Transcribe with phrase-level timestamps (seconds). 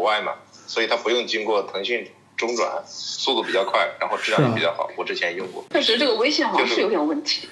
[0.00, 0.32] 国外嘛，
[0.66, 4.88] 所以它不用经过腾讯中转，速度比较快，然后质量也比较好。
[4.96, 5.62] 我之前用过。
[5.70, 7.46] 确实，这个微信好像是有点问题。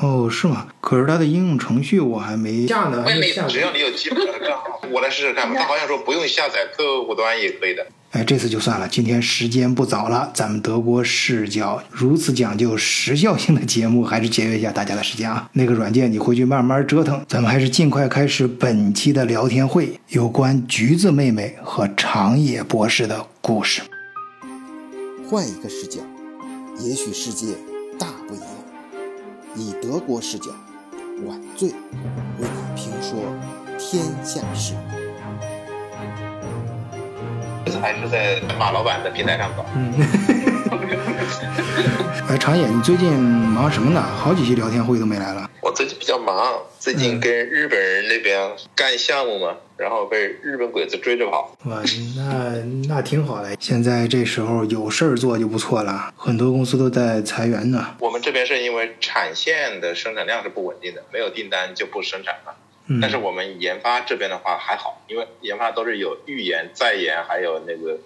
[0.00, 0.68] 哦，是吗？
[0.80, 5.54] 可是它的应用程序我还没下呢，我也没下只要你有基本的账号，我来试试看吧。
[5.60, 7.86] 他好像说不用下载客户端也可以的。
[8.12, 8.86] 哎，这次就算了。
[8.86, 15.48] 今天时间不早了，咱们德国视角如此讲究时效性的节目，还是节约一下大家的时间啊。
[15.54, 23.80] 那个软件你回去慢慢折腾，咱们还是尽快开始本期的聊天会，有关橘子妹妹和长野博士的故事。
[25.26, 26.00] 换一个视角，
[26.80, 27.54] 也许世界
[27.98, 28.46] 大不一样。
[29.56, 30.50] 以德国视角，
[31.26, 31.74] 晚醉为
[32.40, 33.18] 你评说
[33.78, 34.74] 天下事。
[37.80, 39.64] 还是在马老板的平台上搞。
[39.74, 39.92] 嗯，
[42.28, 44.02] 哎，长野，你最近忙什么呢？
[44.02, 45.48] 好几期聊天会都没来了。
[45.60, 51.56] 我最近比较忙，最近跟日本人那边干项目嘛，然后被日本鬼子追着跑。
[51.64, 51.80] 哇，
[52.16, 52.54] 那
[52.88, 53.54] 那挺好的。
[53.60, 57.94] 现在这时候有事儿做就不错了，很多公司都在裁员呢。
[58.00, 62.54] 我们这边是因为产线的生产量是不稳定的，没有订单就不生产了。
[62.86, 67.98] 嗯，但是我们研发这边的话还好，因为研发都是有预研、再研，还有那个，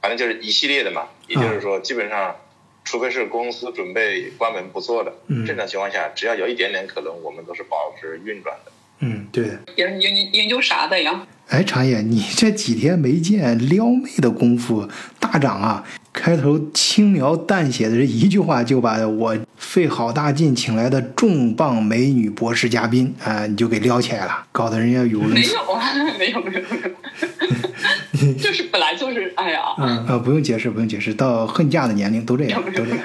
[0.00, 1.06] 反正就是一系列的嘛。
[1.28, 2.36] 也就是说，基本上，
[2.84, 8.72] 除非是公司准备关门不做的，嗯正常情况下，只要有一点点可能，我们都是保持运转的。
[9.00, 9.44] 嗯，对。
[9.76, 11.26] 研研研究啥的呀？
[11.48, 14.88] 哎，长野，你这几天没见撩妹的功夫
[15.20, 15.86] 大涨啊！
[16.12, 19.36] 开头轻描淡写的这一句话，就把我
[19.68, 25.52] 费好大劲请来的重磅美女博士嘉宾啊、你就给撩起来了，搞得人家语无伦次。
[25.54, 32.98] 没有啊，没有没有没有， 就是本来就是，哎呀，嗯呃，不用解释，不用解释，到恨嫁的年龄都这样，都这样。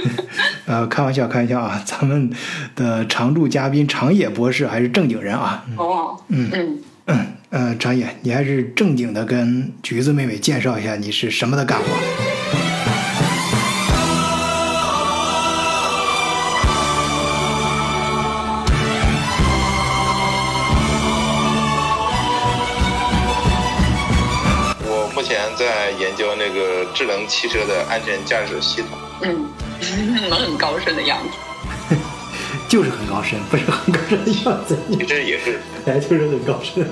[0.66, 1.82] 呃，开玩笑，开玩笑啊！
[1.84, 2.30] 咱们
[2.74, 5.64] 的常驻嘉宾长野博士还是正经人啊。
[5.76, 11.84] 哦，嗯嗯，嗯，呃，长野，你还是正经的跟橘子妹妹介绍一下你是什么的干活。
[27.00, 28.90] 智能汽车的安全驾驶系统。
[29.22, 29.46] 嗯，
[30.30, 31.96] 很高深的样子。
[32.68, 36.86] 就是很高深，不是很高深的样子，你这也是本来 就是很高深。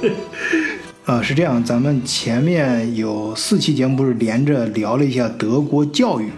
[1.05, 6.33] 呃，是这样，咱们前面有四期节目不是连着聊了一下德国教育，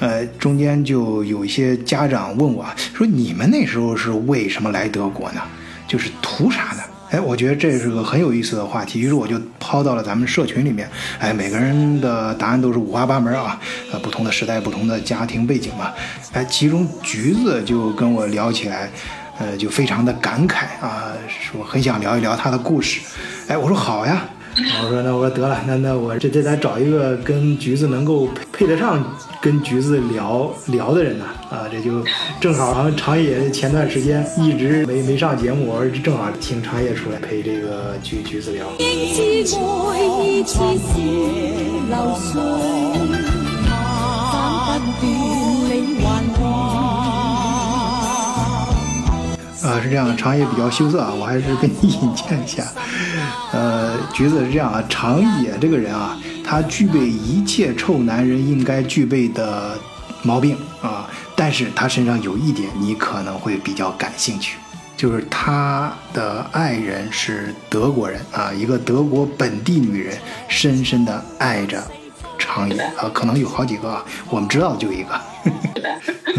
[0.00, 5.40] 呃，中间就有一些家长问我说，你们那时候是为什么来德国呢？
[5.88, 6.82] 就是图啥呢？
[7.10, 10.88] 哎，我觉得这是个很有意思的话题，于是我就抛到了咱们社群里面。
[11.18, 13.58] 哎，每个人的答案都是五花八门啊，
[13.90, 15.94] 呃，不同的时代、不同的家庭背景吧。
[16.32, 18.90] 哎，其中橘子就跟我聊起来，
[19.38, 23.00] 呃，就非常的感慨啊，说很想聊一聊他的故事。
[23.48, 24.28] 哎，我说好呀，
[24.82, 29.02] 我说那我说得了，那那我这这得找一个跟橘子能够配配得上
[29.40, 32.04] 跟橘子聊聊的人呢啊，这就
[32.40, 38.66] 正好长长野前段时间一直没没上节目，我说正好请长野出来陪这个橘橘子聊。
[49.80, 52.64] 是这样，长野比较羞涩啊，我还是跟你引荐一下。
[53.52, 59.78] 呃，橘子是这样啊，长野这个人啊，他具备一切臭男人应该具备的
[60.22, 64.58] 毛病啊，但是他身上有一点你可能会比较感兴趣，
[64.96, 70.18] 就是他的爱人是德国人啊，一个德国本地女人，
[70.48, 71.82] 深深的爱着
[72.38, 75.10] 长野啊，可能有好几个啊，我们知道的就一个。
[75.10, 75.50] 呵
[75.82, 75.87] 呵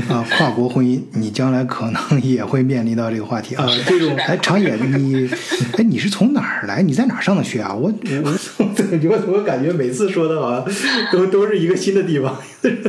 [0.09, 3.65] 啊，跨国婚姻，你将来可能也会面临到这个话题啊。
[3.87, 5.29] 这种，哎，长野，你，
[5.77, 6.81] 哎，你是从哪儿来？
[6.81, 7.73] 你在哪儿上的学啊？
[7.75, 7.91] 我
[8.23, 10.65] 我 我我感觉每次说的好像
[11.11, 12.41] 都都是一个新的地方。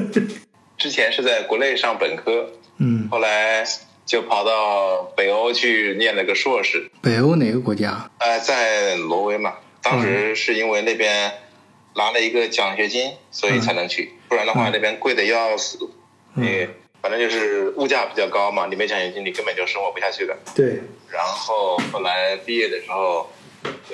[0.78, 2.46] 之前是在国内上本科，
[2.78, 3.62] 嗯，后来
[4.06, 6.90] 就跑到北欧去念了个硕士。
[7.02, 8.10] 北欧哪个国家？
[8.18, 9.52] 呃，在挪威嘛，
[9.82, 11.32] 当时是因为那边
[11.96, 15.78] 拿了一个奖学金，所以才能去，不然的话那边贵的要死。
[15.82, 15.90] 嗯
[16.32, 16.68] 你
[17.02, 20.36] 反正就是物价比较高嘛，你没奖学金，你根本就生活不下去的。
[20.54, 20.80] 对，
[21.10, 23.30] 然后后来毕业的时候，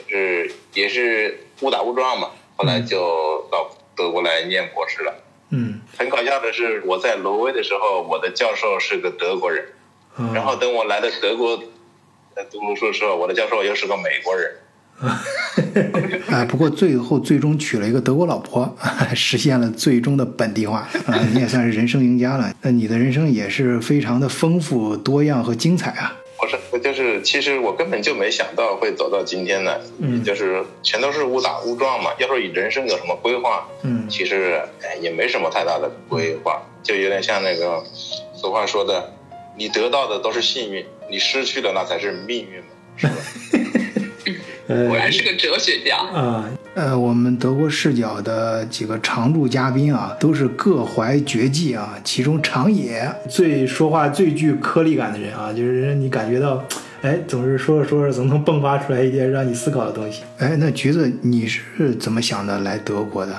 [0.08, 5.14] 就是也是误打误撞嘛，后来就到德国来念博士了。
[5.50, 9.64] 嗯，很搞笑的是，我在挪威的时候，我的教授是个德国人，
[10.18, 11.62] 嗯然后等我来到德国
[12.34, 14.52] 呃读书的时候，我的教授又是个美国人。
[16.30, 18.76] 啊，不过最后最终娶了一个德国老婆，
[19.14, 22.52] 实现了最终的本地化啊，你也算是人生赢家了。
[22.62, 26.16] 那你的人生也是非常的丰富多样和精彩啊。
[26.38, 32.10] 不是我就是其实我根本就没想到会走到今天呢，嗯就是全都是误打误撞嘛。
[32.18, 37.82] 要说你人生有什么规划，嗯其实哎也没什么太大的规划，就有点像那个
[38.34, 39.12] 俗话说的，
[39.56, 42.66] 你得到的都是幸运，你失去的那才是命运嘛，
[42.96, 43.14] 是吧？
[44.68, 45.96] 呃果然是个哲学家。
[45.96, 51.94] 啊，呃，我们德国视角的几个常驻嘉宾啊，都是各怀绝技啊。
[52.04, 56.64] 其中长野最说话最具颗粒感的人啊， 就是让你感觉到，
[57.02, 60.22] 哎，总是说着说着总能迸发出来一些让你思考的东西。
[60.38, 63.32] 哎，那橘子你是怎么想的来德国的？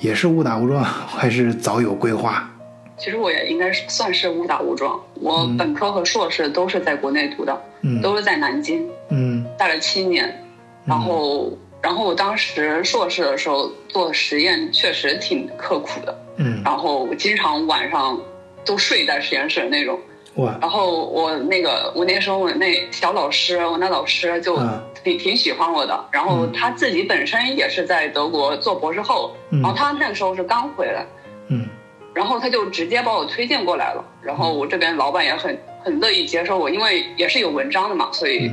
[0.00, 2.50] 也是误打误撞，还是早有规划？
[2.98, 5.00] 其实我也应该是算是误打误撞。
[5.14, 10.43] 我本科和硕士都是在国内读的，嗯都是在南京，嗯待了七年。
[10.84, 11.50] 然后，
[11.82, 18.20] 然后我当时硕士的时候做实验确实挺刻苦的，嗯，然后我经常晚上
[18.64, 19.98] 都睡在实验室的那种。
[20.36, 26.04] 哇，然后我那个我那时候我那小老师，我那老师就啊挺挺喜欢我的。
[26.10, 29.62] 然后他自己本身也是在德国做博士后，嗯。
[29.62, 31.06] 然后他那个时候是刚回来，
[31.48, 31.68] 嗯。
[32.12, 34.04] 然后他就直接把我推荐过来了。
[34.20, 38.50] 然后我这边老板也很很乐意接受我，因为也是有文章的嘛，所以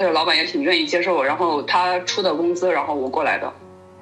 [0.00, 1.24] 嗯这个老板也挺愿意接受我。
[1.24, 3.52] 然后他出的工资，然后我过来的。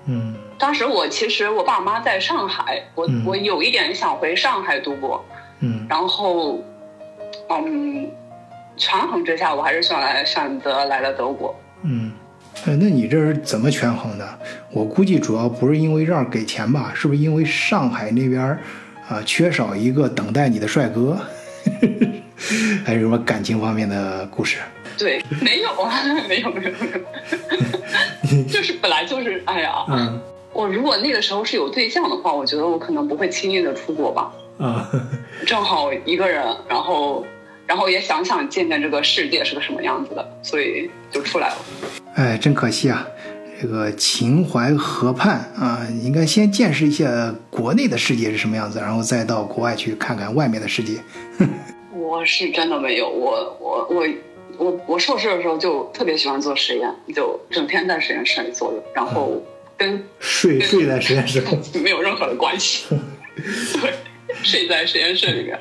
[0.06, 5.25] 嗯当时我其实我爸妈在上海，我、嗯我有一点想回上海读博，
[5.61, 6.59] 嗯然后，
[7.49, 8.09] 嗯，
[8.77, 11.55] 权衡之下，我还是选来选择来了德国。
[11.83, 12.12] 嗯，
[12.67, 14.39] 呃，那你这是怎么权衡的？
[14.73, 18.59] 我估计主要不是因为这儿给钱吧，是不是因为上海那边儿
[19.09, 21.17] 啊、缺少一个等待你的帅哥，
[22.85, 24.59] 还是什么感情方面的故事？
[24.99, 26.91] 对，没有啊，没有没有没
[28.35, 30.21] 有， 就是本来就是，哎呀，嗯
[30.53, 34.33] 我如果那个时候是有对象的话，我觉得我可能不会轻易的出国吧。
[34.59, 34.91] 啊，
[35.47, 37.25] 正好一个人，然后，
[37.65, 41.56] 然后也想想见见这个世界是个什么样子的，所以就出来了。
[42.15, 43.06] 哎，真可惜啊。
[43.61, 50.95] 这个秦淮河畔啊，应该先见识一下国内的世界是什么样子，然后再到国外去看看外面的世界。
[51.95, 54.06] 我是真的没有，我我我
[54.58, 59.40] 我我硕士的时候就特别喜欢做实验，就整天在实验室里坐着，然后
[59.76, 61.43] 跟睡睡在实验室。
[61.82, 62.84] 没有任何的关系。
[63.81, 63.94] 对，
[64.43, 65.58] 睡在实验室里面，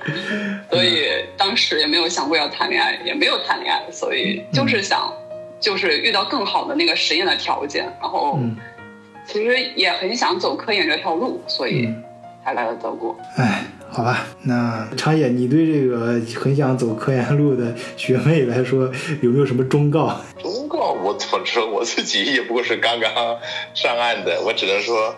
[0.69, 1.07] 所以
[1.37, 5.13] 当时也没有想过要谈恋爱，也没有谈恋爱，所以就是想，
[5.59, 8.57] 就是遇到更好的那个实验的条件，然后嗯
[9.27, 12.03] 其实也很想走科研这条路，所以嗯
[12.43, 13.15] 才来了德国。
[13.35, 18.91] 哎，好吧，那长野，你对这个很想走科研路的学妹来说，
[19.21, 20.21] 有没有什么忠告？
[20.41, 21.65] 忠告我怎么说？
[21.65, 23.11] 我自己也不过是刚刚
[23.73, 25.15] 上岸的，我只能说，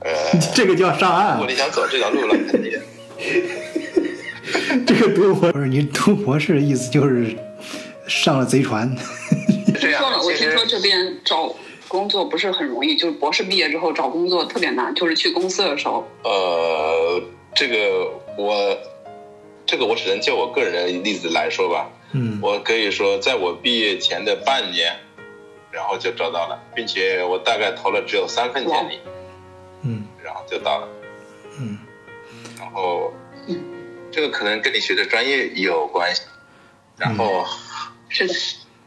[0.00, 0.10] 呃，
[0.54, 2.78] 这个叫上岸啊如果，你想走这条路了，肯定
[4.86, 7.34] 这个读博不是你读博士的意思就是
[8.06, 8.94] 上了贼船。
[9.80, 10.22] 这样说了，。
[10.22, 11.54] 我听说这边找
[11.88, 16.06] 工作不是很容易，就是博士毕业之后找工作特别难，就是去公司的时候。
[16.24, 17.22] 呃，
[17.56, 18.78] 这个我，
[19.64, 21.90] 这个我只能就我个人的例子来说吧。
[22.12, 24.94] 嗯我可以说，在我毕业前的半年，
[25.72, 29.00] 然后就找到了，并且我大概投了只有三份简历，
[29.82, 30.88] 嗯然后就到了。
[31.58, 31.78] 嗯
[32.58, 33.12] 然后，
[34.12, 36.22] 这个可能跟你学的专业有关系，
[36.98, 37.44] 然后，
[38.10, 38.34] 是的，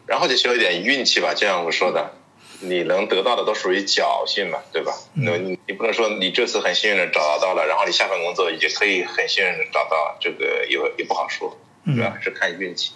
[0.06, 1.34] 然后就需要一点运气吧。
[1.34, 2.14] 就像我说的，
[2.62, 4.92] 你能得到的都属于侥幸嘛，对吧？
[5.14, 12.92] 那你你不能说你这次很幸运的找到了，然后你下份工作也可以很幸运的找到，这个也也不好说，主要还是看运气。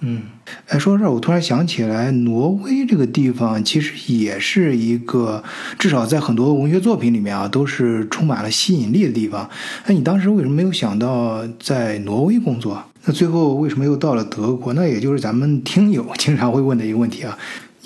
[0.00, 0.22] 嗯，
[0.68, 5.42] 哎，说到这儿，我突然想起来，挪威这个地方其实也是一个，
[5.76, 9.50] 至少在很多文学作品里面啊，都是充满了吸引力的地方。
[9.86, 12.80] 那，你当时为什么没有想到在挪威工作？
[13.04, 14.72] 那最后为什么又到了德国？
[14.74, 17.36] 那也就是咱们听友经常会问的一个问题啊。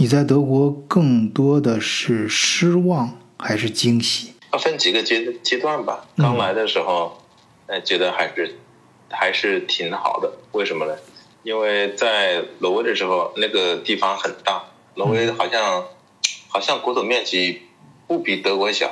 [0.02, 4.32] 你在德国更多的是失望还是惊喜？
[4.52, 6.04] 要分几个阶阶段吧。
[6.16, 7.23] 嗯刚来的时候，
[7.68, 8.56] 呃，觉得还是
[9.09, 10.32] 还是挺好的。
[10.50, 10.97] 为什么呢？
[11.44, 14.64] 因为在挪威的时候，那个地方很大，
[14.97, 15.85] 挪威好像
[16.49, 17.62] 好像国土面积
[18.09, 18.90] 不比德国小，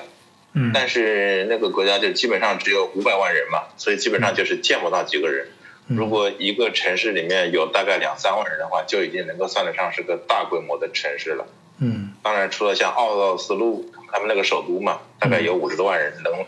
[0.53, 5.49] 嗯但是那个国家就基本上只有五百万人嘛，所以基本上就是见不到几个人。
[5.97, 11.47] 如果一个城市里面有大概两三万人的话，就已经能够算得上是个大规模的城市了。
[11.79, 16.45] 嗯当然，除了像奥奥斯陆，他们那个首都嘛，大概有五十多万人，能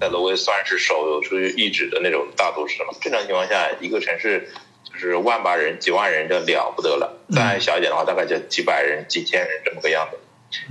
[0.00, 2.98] 在挪威算是首屈一指的那种大都市了嘛。
[3.00, 4.48] 正常情况下，一个城市
[4.84, 10.18] 就是万把人、几万人就了不得了，再小一点的话，大概就几百人、几千人这么个样子。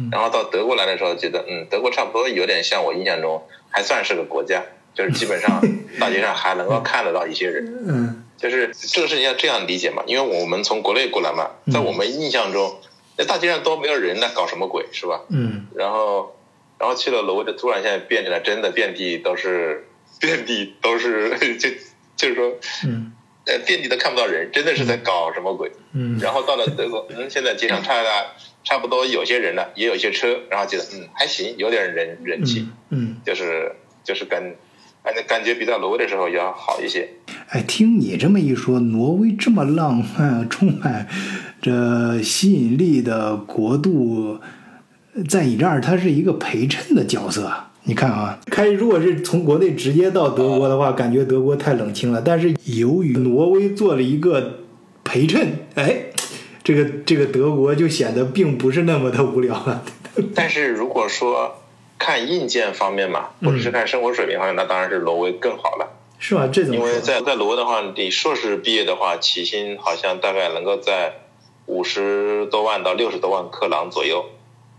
[0.10, 4.64] 然后到德国来的时候，觉得嗯，德国差不多有点像我印象中还算是个国家，
[4.96, 5.62] 就是基本上
[6.00, 7.66] 大街上还能够看得到一些人。
[7.88, 12.80] 嗯就是这个事情要这样理解嘛，因为我们从国内过来嘛，在我们印象中，
[13.18, 15.22] 那大街上都没有人，那搞什么鬼是吧？
[15.30, 16.36] 嗯然后，
[16.78, 19.88] 然后去了挪威的，突然现在变成了真的遍地都是，
[20.20, 21.70] 遍地都是， 就
[22.18, 22.52] 就是说，
[22.86, 23.14] 嗯
[23.46, 25.72] 呃，遍地都看不到人，真的是在搞什么鬼。
[25.94, 28.36] 嗯然后到了德国，嗯，现在街上差了
[28.66, 33.74] 差不多有些人了，也有一些车，然后觉得嗯还行，有点人人气，嗯，就是
[34.04, 34.44] 就是感，
[35.06, 37.08] 感觉感觉比在挪威的时候要好一些。
[37.50, 41.08] 哎，听你这么一说，挪威这么浪漫、充满
[41.62, 44.40] 这吸引力的国度，
[45.30, 47.72] 在你这儿它是一个陪衬的角色啊。
[47.84, 52.20] 你看啊，开如果是从国内直接到德国的话，感觉德国太冷清了。
[52.20, 54.62] 但是由于挪威做了一个
[55.04, 56.06] 陪衬，哎，
[56.64, 59.84] 这个这个德国就显得并不是那么的无聊了。
[60.34, 61.62] 但是如果说
[61.98, 65.92] 看硬件方面嘛，或者是看生活水平方面，那当然是挪威更好了。
[66.18, 66.48] 是吧？
[66.48, 67.00] 这怎么因为？
[67.02, 71.14] 在在挪威的话，你硕士毕业的话，起薪好像大概能够在
[71.66, 74.26] 五十多万到六十多万克朗左右。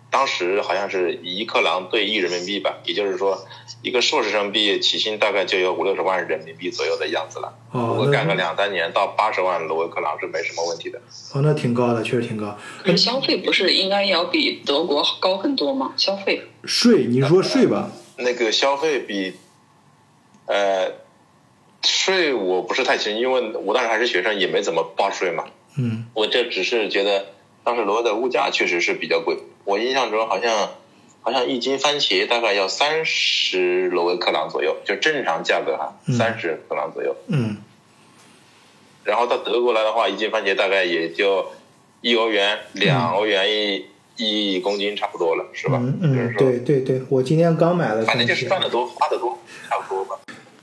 [0.08, 3.44] 当时好像是一克朗兑一人民币吧，也就是说，
[3.86, 7.56] 一个硕士生毕业起薪大概就有五六十万人民币左右的样子了。
[7.70, 10.98] 哦如果干个两三年，到八十万罗威克朗是没什么问题的。
[11.32, 12.58] 哦，那挺高的，确实挺高。
[12.82, 15.92] 可是消费不是应该要比德国高很多吗？
[15.96, 17.88] 消费税，你说税吧？
[18.16, 19.34] 那个消费比，
[20.46, 20.90] 呃，
[21.84, 25.44] 税我不是太清，因为我当时还是学生，也没怎么报税嘛。
[25.78, 27.26] 嗯我这只是觉得
[27.62, 30.70] 当时罗威的物价确实是比较贵，我印象中好像
[31.26, 37.16] 好像一斤番茄大概要三十多个克朗左右，就正常价格哈，嗯三十克朗左右。
[37.26, 37.56] 嗯
[39.02, 41.46] 然后到德国来的话，一斤番茄大概也就
[42.00, 43.84] 一欧元、两欧元一
[44.54, 45.80] 一公斤差不多了，是吧？
[45.82, 49.36] 嗯嗯，就是，对对对，我今天刚买了反正就是赚的多，花的多，
[49.68, 50.16] 差不多吧。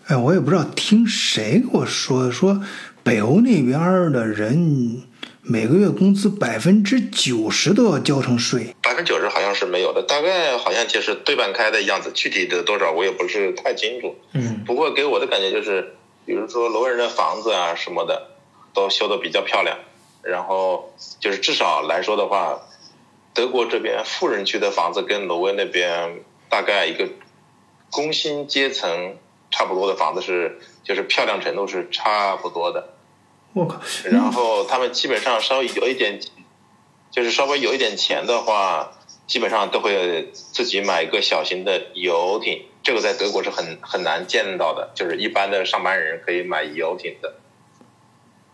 [0.07, 2.61] 哎，我也不知道听谁给我说说，
[3.03, 5.03] 北欧那边的人
[5.45, 8.73] 每个月工资百分之九十都要交成税。
[8.81, 14.15] 百分之九十好像是没有的，大概好像就是对半开的样子，具体的多少我也不是太清楚。
[14.31, 15.95] 嗯不过给我的感觉就是，
[16.25, 18.29] 比如说挪威人的房子啊什么的，
[18.73, 19.77] 都修的比较漂亮。
[20.21, 22.61] 然后就是至少来说的话，
[23.33, 27.09] 德国这边富人区的房子跟挪威那边大概一个
[27.91, 29.17] 工薪阶层
[29.51, 32.92] 差不多的房子是，就是漂亮程度是差不多的。
[33.53, 36.19] 我靠，然后他们基本上稍微有一点，
[37.11, 38.91] 就是稍微有一点钱的话，
[39.27, 42.65] 基本上都会自己买一个小型的游艇。
[42.81, 47.35] 这个在德国是很很难见到的，就是一般的上班人可以买游艇的。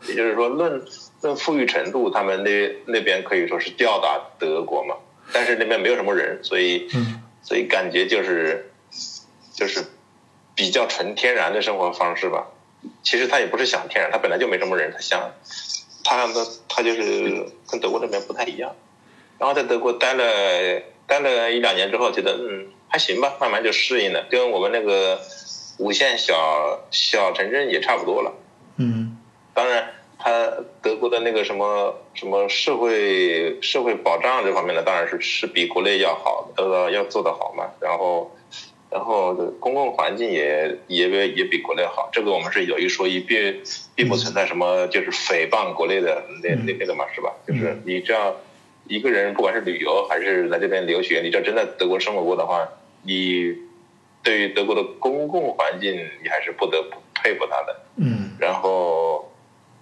[0.08, 0.86] 也就是说，论
[1.22, 4.96] 论富裕程度，他们那那边可以说是吊打德国嘛。
[5.32, 8.72] 但是那边没有什么人，所以嗯所以感觉就是
[9.53, 9.84] 就是
[10.56, 12.48] 比较纯天然的生活方式吧。
[13.04, 15.32] 其实他也不是想天然，他本来就没什么人，他想
[16.04, 16.34] 他他
[16.68, 18.76] 他就是跟德国这边不太一样。
[19.38, 25.20] 然后在德国待了待了一两年之后，觉得嗯还行吧，慢慢就适应了，跟我们那个
[25.78, 28.34] 五线小小城镇也差不多了。
[28.78, 29.18] 嗯
[29.54, 37.72] 当然，他德国的那个什么什么社会社会保障这方面呢，当然是是比国内要好，呃，要做得好嘛。
[37.80, 38.32] 然后，
[38.91, 43.62] 然后公共环境也也也比国内好，这个我们是有一说一，并
[43.96, 47.31] 并不存在什么就是诽谤国内的那那那个嘛，是吧？
[47.48, 48.36] 就是你这样
[48.88, 52.67] 一个人，不管是旅游还是来这边留学，你只要真在德国生活过的话，
[53.03, 53.55] 你
[54.24, 55.93] 对于德国的公共环境，
[56.24, 57.79] 你还是不得不佩服他的。
[57.98, 59.31] 嗯然后，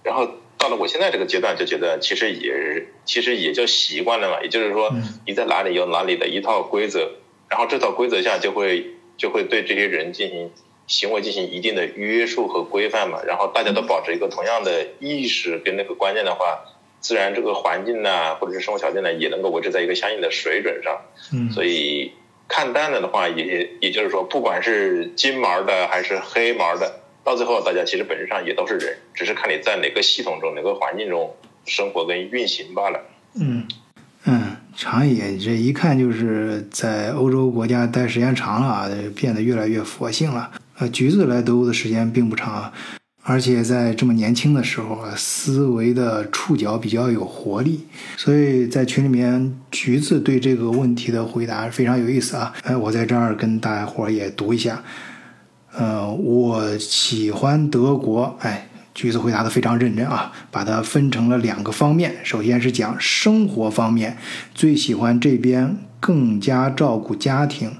[0.02, 4.42] 然后到了我现在这个阶段，就觉得其实也其实也就习惯了嘛。
[4.42, 7.12] 也就是说嗯，你在哪里有哪里的一套规则，
[7.48, 8.84] 然后这套规则下就会
[9.18, 10.50] 就会对这些人进行
[10.86, 13.22] 行为进行一定的约束和规范嘛。
[13.26, 16.64] 然后大家都保持一个同样的意识跟那个观念的话，
[17.00, 21.02] 自然这个环境呢，或者是生活条件呢，也能够维持在一个相应的水准上。
[21.34, 22.12] 嗯，所以
[22.48, 33.00] 看淡了的话，也也就是说，不管是金毛的还是黑毛的，到最后大家其实本质上也都是人，只是看你在哪个系统中、哪个环境中生活跟运行罢了。
[33.00, 33.68] 嗯嗯，
[34.80, 40.52] 长野这一看就是在欧洲国家待时间长了啊，变得越来越佛性了。
[40.78, 42.72] 呃，橘子来德国的时间并不长，
[43.24, 52.54] 而且在这么年轻的时候啊，思维的触角比较有活力，所以在群里面，橘子对这个问题的回答非常有意思啊。
[52.62, 54.80] 哎，我在这儿跟大家伙儿也读一下。
[55.76, 58.68] 呃，我喜欢德国，哎，
[58.98, 62.16] 橘子回答的非常认真啊，把它分成了两个方面。
[62.24, 64.16] 首先是讲生活方面，
[64.56, 67.70] 最喜欢这边更加照顾家庭，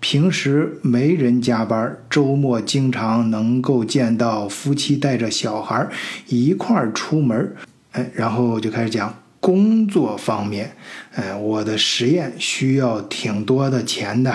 [0.00, 5.86] 平时没人加班，周末经常能够见到夫妻带着小孩
[6.26, 7.54] 一块儿出门。
[7.92, 10.72] 哎，然后就开始讲工作方面。
[11.14, 14.34] 哎，我的实验需要挺多的钱的，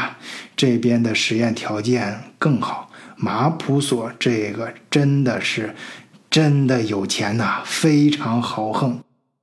[0.55, 2.85] 这边的实验条件更好。
[3.21, 5.75] 马普所这个真的是
[6.29, 8.99] 真的有钱呐，非常豪横。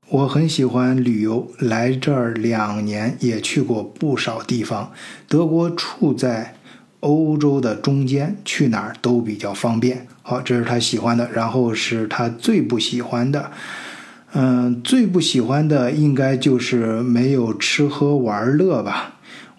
[0.08, 4.92] 我很喜欢旅游，来这儿两年也去过不少地方。
[5.26, 6.54] 德国处在
[7.00, 10.06] 欧洲的中间，去哪儿都比较方便。
[10.22, 13.50] 好，这是他喜欢的，然后是他最不喜欢的。
[14.34, 19.15] 嗯，最不喜欢的应该就是没有吃喝玩乐吧。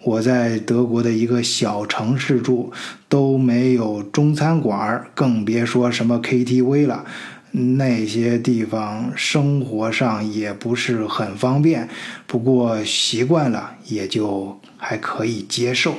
[0.08, 2.72] 我在德国的一个小城市住，
[3.10, 7.04] 都没有中餐馆，更别说什么 KTV 了。
[7.50, 11.88] 那些地方生活上也不是很方便，
[12.26, 15.94] 不过习惯了也就还可以接受。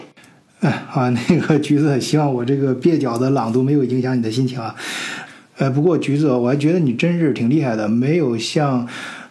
[0.62, 4.76] 哎， 啊，那个橘子，希望我这个蹩脚的朗读没有影响你的心情啊。
[5.58, 8.88] 呃，不过橘子，我还觉得你真是挺厉害的，没有像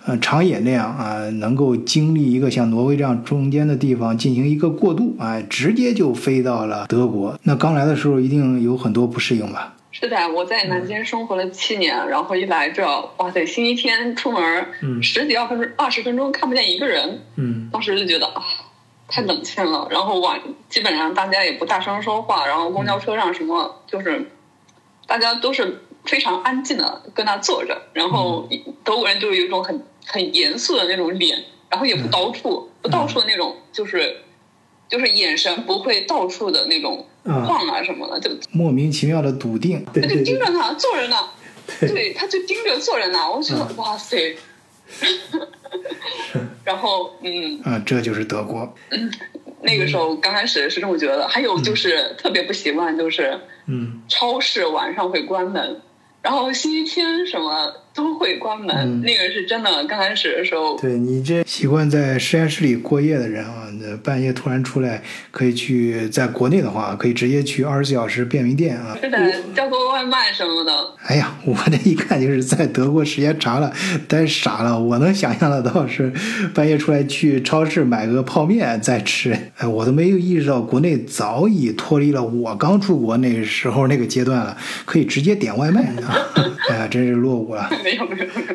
[0.09, 7.38] 呃长野那样啊，能够经历一个像挪威这样中间的地方进行一个过渡，啊，直接就飞到了德国。
[7.43, 9.75] 那刚来的时候一定有很多不适应吧？
[9.91, 12.87] 是的，我在南京生活了七年，然后一来这，
[13.19, 18.43] 哇塞，星期天出门，嗯十几二分二十分钟看不见一个人，嗯当时就觉得啊，
[19.09, 19.88] 太冷清了。
[19.91, 24.31] 然后晚基本上大家也不大声说话，然后公交车上什么就是，
[25.07, 28.49] 大家都是非常安静的跟那坐着，然后
[28.85, 34.19] 德国人就有一种很很严肃的那种脸，然后也不到处、不到处的那种就是。
[34.91, 38.31] 就是眼神不会到处的那种啊晃啊什么的，就。
[38.50, 41.29] 莫名其妙的笃定，他就盯着他坐着呢，
[41.79, 43.77] 对，他就盯着坐着呢，我觉得、嗯。
[43.77, 44.35] 哇塞，
[46.65, 48.75] 然后嗯，啊，这就是德国。
[48.91, 49.12] 嗯
[49.61, 54.00] 那个时候刚开始是这么觉得，还有就是特别不习惯，就是嗯。
[54.09, 55.83] 超市晚上会关门，
[56.23, 59.69] 然后星期天什么都会关门，嗯那个是真的。
[59.88, 65.02] 刚开始的时候，对你这习惯在实验室里过夜的人啊，那半夜突然出来，
[65.33, 68.97] 可以去在国内的话，可以直接去二十四小时便利店啊。
[69.02, 69.19] 是的，
[69.52, 70.72] 叫个外卖什么的，
[71.07, 73.72] 哎呀，我这一看就是在德国时间长了，
[74.07, 74.79] 呆傻了。
[74.79, 76.12] 我能想象得到是
[76.55, 79.37] 半夜出来去超市买个泡面再吃。
[79.57, 86.14] 哎，我都没有意识到国内早已脱离了我刚出国那时候那个阶段了，可以直接点外卖啊！
[86.70, 87.68] 哎呀，真是落伍了。
[87.88, 88.55] 没有没有没有，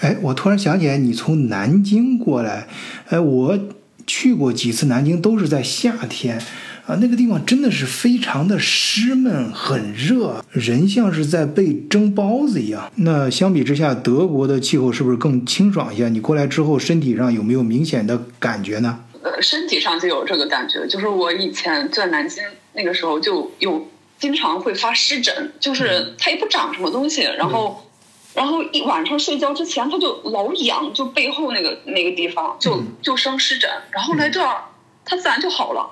[0.00, 2.68] 哎，我突然想起来，你从南京过来，
[3.08, 3.58] 哎，我
[4.06, 6.38] 去过几次南京，都是在夏天，
[6.86, 12.88] 啊，那个地方真的是非常的湿闷，很热，人像是在被蒸包子一样。
[12.96, 16.08] 那相比之下，德国的气候是不是更清爽一些？
[16.08, 19.00] 你过来之后，身体上有没有明显的感觉呢？
[19.24, 27.90] 呃，身体上就有这个感觉，就是我以前在南京那个时候就有经常会发湿疹，就是它也不长什么东西，然后，
[28.34, 32.86] 然后一晚上睡觉之前他就老痒，就背后那个那个地方就嗯。
[33.00, 34.64] 就生湿疹，然后来这儿
[35.04, 35.90] 它自然就好了。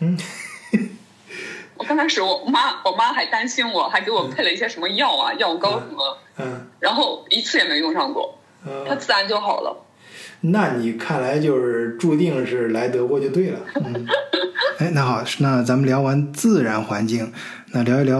[0.00, 0.18] 嗯，
[1.76, 8.38] 我刚开始我妈我妈还担心我，还给我配了一些什么药啊、药膏什么，嗯，然后一次也没用上过，
[8.88, 9.84] 它自然就好了。
[10.40, 13.58] 那你看来就是注定是来德国就对了。
[13.74, 14.06] 嗯，
[14.78, 17.32] 哎，那好，那咱们聊完自然环境，
[17.72, 18.18] 那聊一聊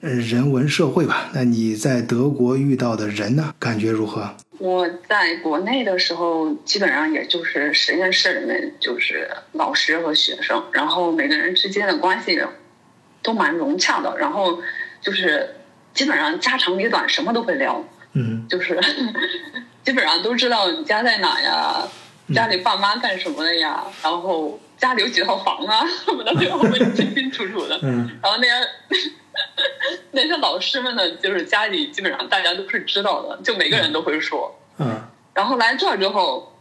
[0.00, 1.30] 呃人文社会吧。
[1.32, 4.34] 那你在德国遇到的人呢，感觉如何？
[4.58, 12.40] 我在国内的时候，基本上也就是实验室里面就是老师和学生，然后每个人之间的关系
[13.22, 14.60] 都蛮融洽的，然后
[15.00, 15.56] 就是
[15.94, 18.78] 基本上家长里短什么都会聊，嗯就是
[19.82, 21.88] 基本上都知道你家在哪呀，
[22.34, 27.78] 家里爸妈干什么的呀，然后家里有几套房啊什么的， 都要问得清清楚楚的。
[27.84, 28.68] 嗯然后那些
[30.10, 34.58] 那些老师们呢，就是家里基本上大家都是知道的，就每个人都会说。
[34.78, 35.00] 嗯
[35.34, 36.52] 然后来这儿之后，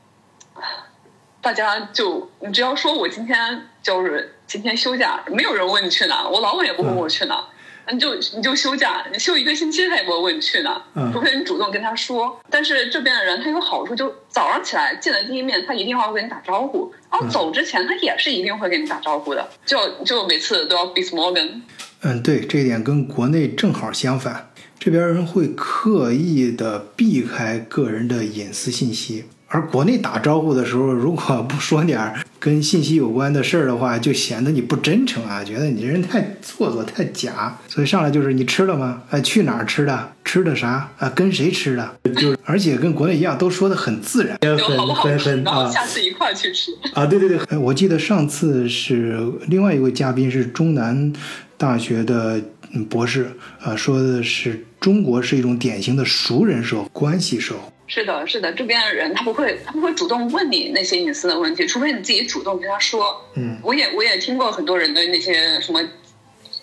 [1.41, 7.43] 大家就你只要说我今天就是今天休假，没有人问你去哪，我老板也不问我去哪。
[7.91, 12.39] 你就你就休假，你休一个星期，他也不会问你去哪，嗯除非你主动跟他说。
[12.49, 21.61] 但是这边的人他有好处，就早上起来见的第一面，他一定会跟你打招呼，然后走之前他也是一定会跟你打招呼的，就就每次都要 bis morgen。
[22.01, 24.51] 嗯，对，这一点跟国内正好相反。
[24.79, 37.57] 这边人会刻意的避开个人的隐私信息，而国内打招呼的时候，如果不说点儿跟信息有关的事儿的话，就显得你不真诚啊， 觉得你这人太做作、太假。
[37.67, 39.03] 所以上来就是你吃了吗？
[39.09, 40.13] 哎，去哪儿吃的？
[40.23, 40.89] 吃的啥？
[40.97, 41.97] 啊，跟谁吃的？
[42.15, 46.71] 就是，而且跟国内一样，都说的很自然，就好好很吃，然后很啊下次一块儿去吃。
[46.93, 51.11] 啊，对对对，呃我记得上次是另外一位嘉宾是中南
[51.57, 52.39] 大学的
[52.73, 53.29] 嗯博士
[53.61, 57.59] 啊、说的是中国是一种典型的熟人社会、关系社会。
[57.93, 63.21] 是的，是的，这边的人他不会，他不会主动问你那些隐私的问题，除非你自己主动跟他说。
[63.35, 65.81] 嗯我也我也听过很多人的那些什么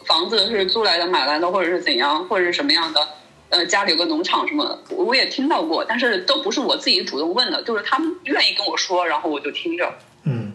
[0.06, 3.06] 房子是租来的、买来的，或者是怎样，或者是什么样的，
[3.50, 9.94] 呃，家里有个农场什么的，我也听到过，但是都不是我自己主动问的，就是他们愿意跟我说，然后我就听着。
[10.24, 10.50] 嗯，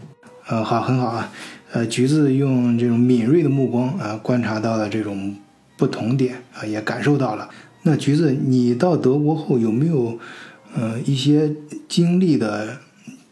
[0.47, 1.31] 呃，好，很好啊。
[1.71, 5.35] 呃，橘子用这种敏锐的目光啊、观察到了这种
[5.77, 7.47] 不同点啊、也感受到了。
[7.83, 10.17] 那橘子，你到德国后有没有
[10.75, 11.51] 呃一些
[11.87, 12.79] 经历的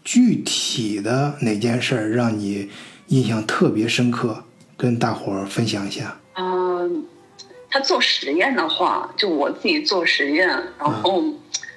[0.03, 2.69] 具体的哪件事儿让你
[3.07, 4.43] 印象特别深刻，
[4.77, 6.19] 跟大伙儿分享一下？
[6.35, 7.05] 嗯，
[7.69, 11.23] 他做实验的话，就我自己做实验，然后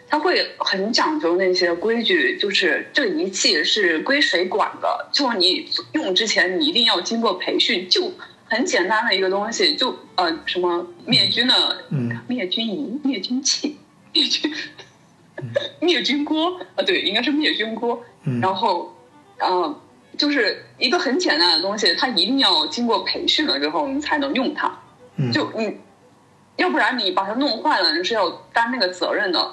[0.08, 8.12] 他会很讲究那些规矩，就是这仪器是归谁管的，就你用之前你一定要经过培训，就
[8.44, 13.76] 很简单的一个东西，就呃什么灭菌的，嗯灭菌仪、灭菌器、
[14.12, 14.52] 灭菌
[15.80, 18.94] 灭菌锅啊，对，应该是灭菌锅，嗯然后，
[19.38, 19.80] 呃，
[20.16, 24.72] 就是一个很简单的东西，它一定要经过培训了之后，你才能用它。
[25.16, 25.76] 嗯就你，
[26.56, 29.50] 要不然你把它弄坏了，你是要担那个责任的。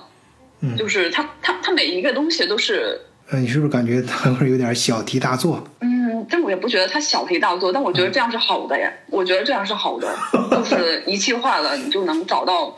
[0.61, 5.63] 嗯就是它，它，它每一个东西都是，呃，你是不是感觉他会有点小题大做？
[5.79, 8.91] 嗯，但我也不觉得它小题大做，但我觉得这样是好的呀。
[9.07, 10.15] 我觉得这样是好的，
[10.51, 12.77] 就是仪器坏了，你就能找到，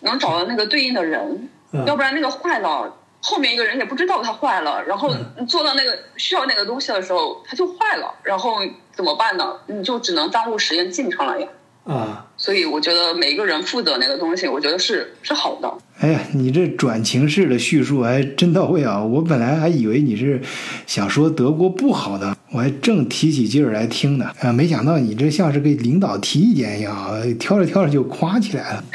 [0.00, 2.94] 能找到那个对应的人，嗯要不然那个坏了。
[3.24, 8.56] 后面一个人也不知道它坏了，然后你做到那个需要那个东西的时候，它就坏了，然后
[8.92, 9.52] 怎么办呢？
[9.68, 11.46] 你就只能耽误实验进程了呀。
[11.84, 15.72] 啊，所以我觉得每一个人负责那个东西，我觉得是是好的。
[16.00, 19.00] 哎呀，你这转情式的叙述还真到位啊！
[19.00, 20.40] 我本来还以为你是
[20.86, 24.32] 想说德国不好的，我还正提起劲儿来听呢。
[24.40, 28.84] 啊，没想到你这像是给领导提意见一样啊，挑着挑着就夸起来了。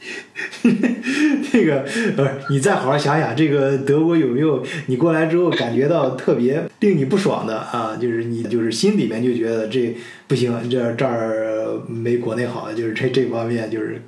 [1.52, 1.80] 这个
[2.16, 7.96] 不是，你再好好想想，这个德国有没有你过来之后感觉到特别令你不爽的啊？
[8.00, 9.94] 就是你就是心里面就觉得这
[10.26, 14.02] 不行，这这儿没国内好，就是这这方面就是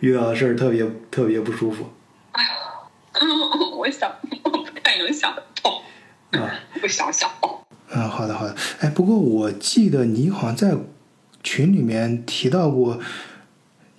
[0.00, 1.90] 遇到的事儿特别特别不舒服
[2.32, 2.50] 哎呀
[3.76, 4.10] 我想，
[4.44, 5.82] 我不太能想得到，
[6.40, 6.60] 啊。
[6.82, 7.60] 我想想哦。
[7.94, 8.54] 嗯，好的好的。
[8.80, 10.76] 哎，不过我记得你好像在
[11.42, 12.98] 群里面提到过，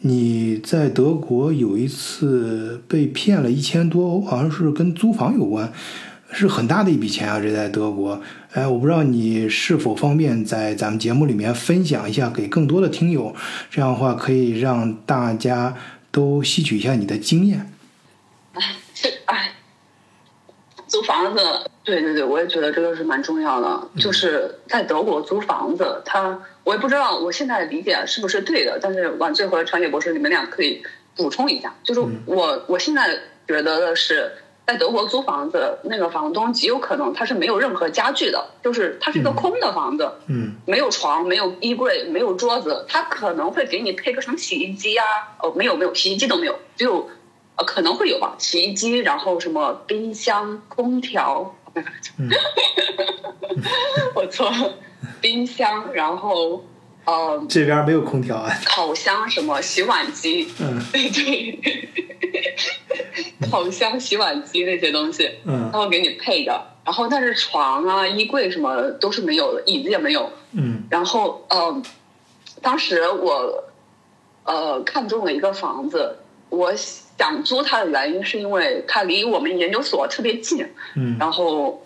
[0.08, 5.74] 你在德国有一次被骗了一千多欧，好像是跟租房有关，
[6.32, 7.40] 是很大的一笔钱啊！
[7.40, 13.36] 这在德国，哎，我不知道你是否方便在咱们节目里面分享一下，给更多的听友，
[13.72, 15.76] 这样的话可以让大家
[16.12, 17.72] 都吸取一下你的经验。
[18.94, 19.54] 这 哎，
[20.86, 21.42] 租房子，
[21.86, 23.88] 对对对，我也觉得这个是蛮重要的。
[24.00, 30.84] 就是在德国租房子，他我也不知道我现在的理解是不是对的，但是晚醉和传野博士你们俩可以
[31.16, 31.76] 补充一下。
[31.84, 34.32] 就是我我现在觉得的是，
[34.66, 40.12] 在德国租房子，那个房东极有可能他是没有任何家具的，就是它是一个空的房子。
[40.26, 45.06] 嗯没有床，没有衣柜，没有桌子，他可能会给你配个什么洗衣机啊？
[45.40, 47.08] 哦，没有没有，洗衣机都没有，只有
[47.58, 51.56] 呃可能会有吧，洗衣机，然后什么冰箱、空调，
[52.18, 52.30] 嗯。
[54.16, 54.74] 我错了，
[55.22, 56.64] 冰箱，然后
[57.06, 58.52] 呃这边没有空调啊。
[58.66, 60.82] 烤箱什么洗碗机，嗯。
[60.92, 61.60] 对。
[62.20, 62.56] 对，
[63.50, 65.70] 烤箱、洗碗机那些东西，嗯。
[65.72, 70.32] 他会给你配的，然后但是床啊、衣柜什么都是没有的，椅子也没有。
[70.54, 70.84] 嗯。
[70.90, 71.82] 然后呃，
[72.62, 73.64] 当时我
[74.44, 76.18] 呃看中了一个房子，
[76.50, 81.18] 我想租它的原因是因为它离我们研究所特别近，嗯。
[81.20, 81.86] 然后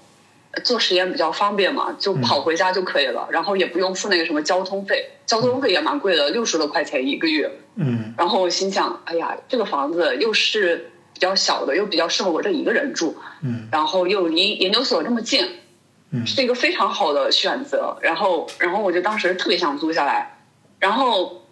[0.63, 7.51] 做实验比较方便嘛，就跑回家就可以了，然后也不用付那个什么交通费，交通费也蛮贵的，六十多块钱一个月。
[7.75, 8.13] 嗯。
[8.17, 13.67] 然后我心想，哎呀，这个房子又是比较小的，又比较适合我这一个人住，嗯。
[13.71, 15.47] 然后又离研究所这么近，
[16.11, 16.25] 嗯。
[16.25, 17.97] 是一个非常好的选择。
[18.01, 20.39] 然后，然后我就当时特别想租下来，
[20.79, 21.43] 然后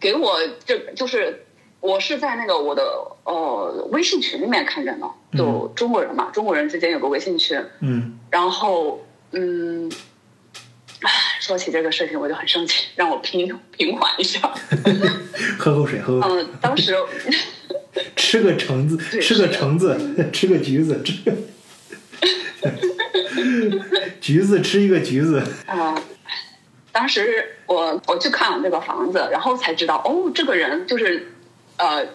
[0.00, 1.46] 给我这就是
[1.82, 2.82] 我是在那个我的
[3.24, 9.92] 呃微信群里面看见的，就中国人嘛，中国人之间有个微信群，嗯然后嗯。
[11.04, 14.38] 唉，说起这个事情我就很生气，让我平平缓一下。
[15.58, 16.44] 喝口水，喝口水。
[16.44, 16.94] 嗯，当时
[18.14, 19.98] 吃 吃个橙子，吃个橙子，
[20.32, 21.32] 吃个橘子，吃个
[24.20, 25.42] 橘子，吃一个橘子。
[25.66, 26.00] 啊、
[26.92, 31.31] 当时我我去看了这个房子，然后才知道，哦，这个人就是，
[31.82, 32.06] 呃，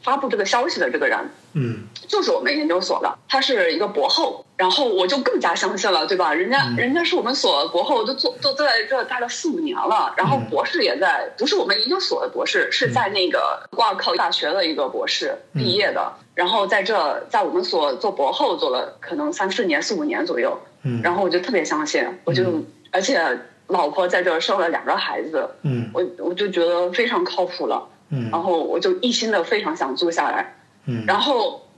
[0.00, 1.18] 发布这个消息的这个人，
[1.54, 1.88] 嗯。
[2.06, 6.32] 就是我们研究所的，他是一个博后，然后我就更加相信了，对吧？
[6.32, 10.48] 人家、人家是我们所博后，都做都在这待了四五年了，然后嗯。
[10.48, 15.62] 博士也在，不是我们研究所的博士，是在那个挂靠大学的一个博士嗯。
[15.62, 21.02] 毕业的，然后在这在我们所做博后做了可能三四年、四五年左右，嗯。
[21.02, 23.20] 然后我就特别相信，我就、而且
[23.66, 25.90] 老婆在这生了两个孩子，嗯。
[25.92, 30.56] 我我就觉得非常靠谱了，嗯然后我就一心的非常想租下来。
[30.86, 31.68] 嗯然后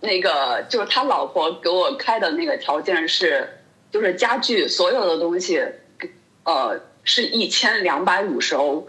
[0.00, 5.62] 那个就是他老婆给我开的那个条件是，就是家具所有的东西，
[6.44, 8.88] 呃，是一千两百五十欧。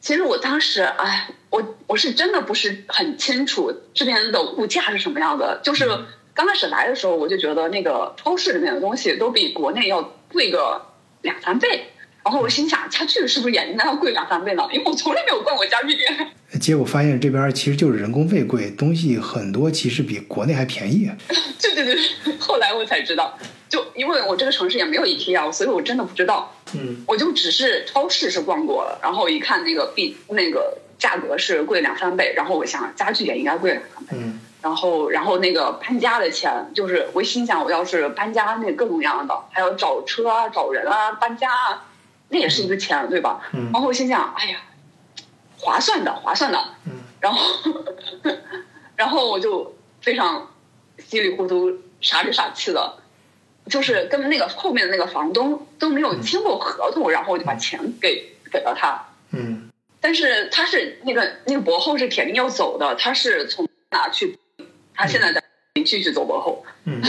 [0.00, 5.60] 其实我当时，哎，我我是真的不是很清楚这边的物价是什么样的。
[5.62, 5.86] 就是
[6.34, 10.86] 刚开始来的时候，我就觉得那个超市里面的东西都比国内要贵个
[11.22, 11.92] 两三倍。
[12.22, 14.66] 然后我心想，家具是不是也应该要贵两三倍呢？
[14.72, 16.32] 因为我从来没有逛过家具店。
[16.60, 21.10] 结果发现这边其实就是人工费贵，东西很多其实比国内还便宜。
[21.60, 21.96] 对对对，
[22.38, 26.54] 后来我才知道，就因为我这个城市也没有 IKEA，所以我真的不知道。
[26.74, 34.08] 嗯我就只是超市是逛过了，然后一看那个币那个价格是贵两三倍，然后我想家具也应该贵两三倍。
[34.12, 41.82] 嗯然后，然后那个搬家的钱，就是我心想，我要是搬家，那各种各样的，还要找车啊、找人啊、搬家啊，
[42.30, 43.42] 那也是一个钱，对吧？
[43.52, 44.62] 嗯然后我心想，哎呀，
[45.58, 46.58] 划算的，划算的。
[46.86, 47.38] 嗯然后，
[48.96, 50.50] 然后我就非常
[50.98, 52.94] 稀里糊涂、傻里傻气的，
[53.66, 59.04] 就是跟那个后面的那个房东都没有签过合同，然后我就把钱给给了他。
[59.32, 59.68] 嗯
[60.00, 64.38] 但是他是那个那个博后是铁定要走的，他是从哪去？
[64.94, 65.42] 他现在在
[65.84, 66.64] 继续走博后。
[66.84, 67.02] 嗯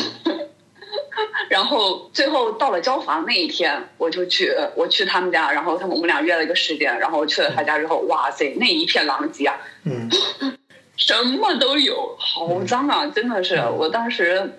[1.52, 10.10] 然后最后到了交房那一天，我就去我去他们家，然后他们我们俩约了一个时间，然后去了他家之后，哇塞，那一片狼藉啊，嗯。
[10.96, 13.06] 什么都有，好脏啊！
[13.08, 14.54] 真的是，我当时，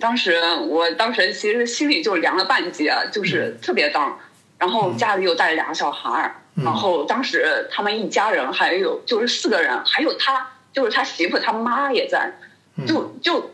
[0.00, 4.18] 当时我当时其实心里就凉了半截，就是特别脏。
[4.58, 6.64] 然后家里又带着两个小孩儿，嗯。
[6.64, 12.32] 然后当时他们一家人还有就是四个人，还有他就是他媳妇他妈也在，
[12.86, 13.50] 就就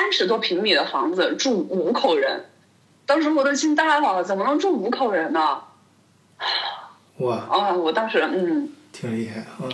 [0.00, 2.46] 三十多平米的房子住五口人，
[3.04, 5.58] 当时我都惊呆了，怎么能住五口人呢？
[7.18, 8.70] 哇，啊，我当时嗯。
[8.92, 9.68] 挺厉害啊！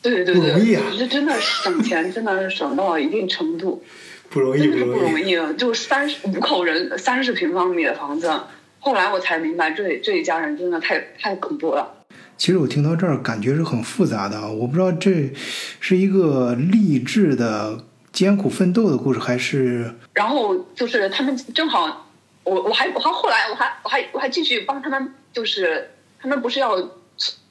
[0.00, 3.82] 对对对，不容易啊这真的省钱，真的是省到了一定程度，
[4.28, 5.12] 不容易真的是不不容易。
[5.12, 5.52] 容易啊！
[5.54, 8.32] 就三十五口人，三十平方米的房子，
[8.78, 11.96] 后来我才明白这这一家人真的太太恐怖了。
[12.38, 15.32] 其实我听到这儿感觉是很复杂的啊，我不知道这
[15.80, 19.94] 是一个励志的艰苦奋斗的故事，还是？
[20.12, 22.06] 然后就是他们正好，
[22.44, 26.76] 我我还我还后来我还我还我还继续帮他们，就是他们不是要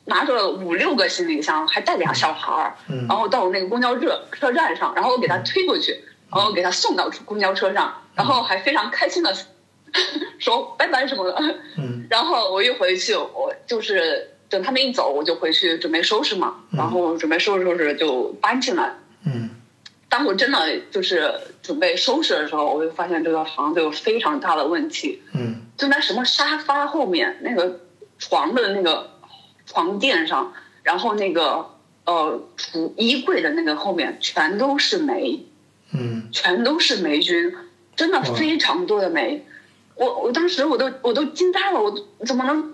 [0.06, 3.06] 拿着五六个行李箱，还带俩小孩儿，嗯。
[3.08, 5.92] 然后到那个公交车车站上，然后我给他推过去，
[6.30, 9.34] 然后给他送到公交车上，然后还非常开心的
[10.40, 11.56] 说拜拜什么的。
[11.78, 12.06] 嗯。
[12.10, 18.94] 然后我一回去，我就是等他们一走，我就回去准备收拾嘛，然后准备收拾收拾就搬进来。
[19.26, 19.50] 嗯
[20.10, 20.58] 当我真的
[20.92, 25.56] 就是准备收拾的时候，我就发现这个房子有非常大的问题，嗯。
[25.78, 27.80] 就在什么沙发后面那个
[28.18, 29.12] 床的那个
[29.66, 30.52] 床垫上，
[30.84, 31.70] 然后那个
[32.06, 35.46] 呃储衣柜的那个后面全都是霉，
[35.94, 36.28] 嗯。
[36.32, 37.56] 全都是霉菌，
[37.96, 39.46] 真的非常多的霉。
[39.96, 41.94] 我我当时我都我都惊呆了，我
[42.26, 42.74] 怎么能？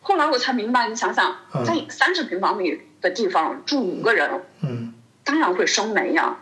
[0.00, 1.64] 后来我才明白，你想想，嗯。
[1.64, 6.38] 在三十平方米的地方住五个人，嗯，当然会生霉呀、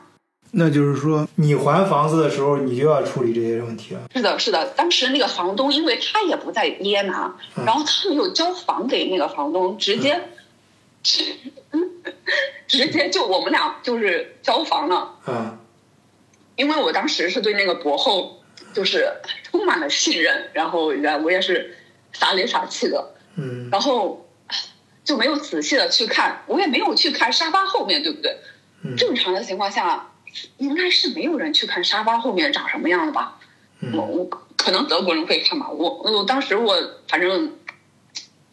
[0.55, 4.03] 那就是说你还房子的时候，你就要处理这些问题了。
[4.15, 10.29] 是的，是的，当时那个房东，因为他也不在耶拿，嗯然后他没有交房给那个房东，直接，
[11.03, 11.25] 直
[12.69, 15.59] 直接就我们俩就是交房了，嗯
[16.57, 18.43] 因为我当时是对那个博后
[18.75, 19.11] 就是
[19.43, 20.93] 充满了信任，然后
[21.25, 21.79] 我也是
[22.13, 24.29] 傻里傻气的，嗯然后
[25.03, 28.37] 就没有仔细的去看，我也没有去看沙发后面，对不对？
[28.85, 30.12] 嗯正常的情况下，
[30.59, 33.39] 应该是没有人去看沙发后面长什么样的吧？
[33.81, 33.97] 我嗯。
[33.97, 36.77] 我可能德国人会看吧，我我当时我
[37.09, 37.59] 反正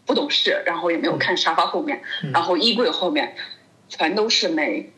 [0.08, 2.02] 不懂事，然后也没有看沙发后面，
[2.34, 3.36] 然后衣柜后面
[3.90, 4.92] 全都是霉，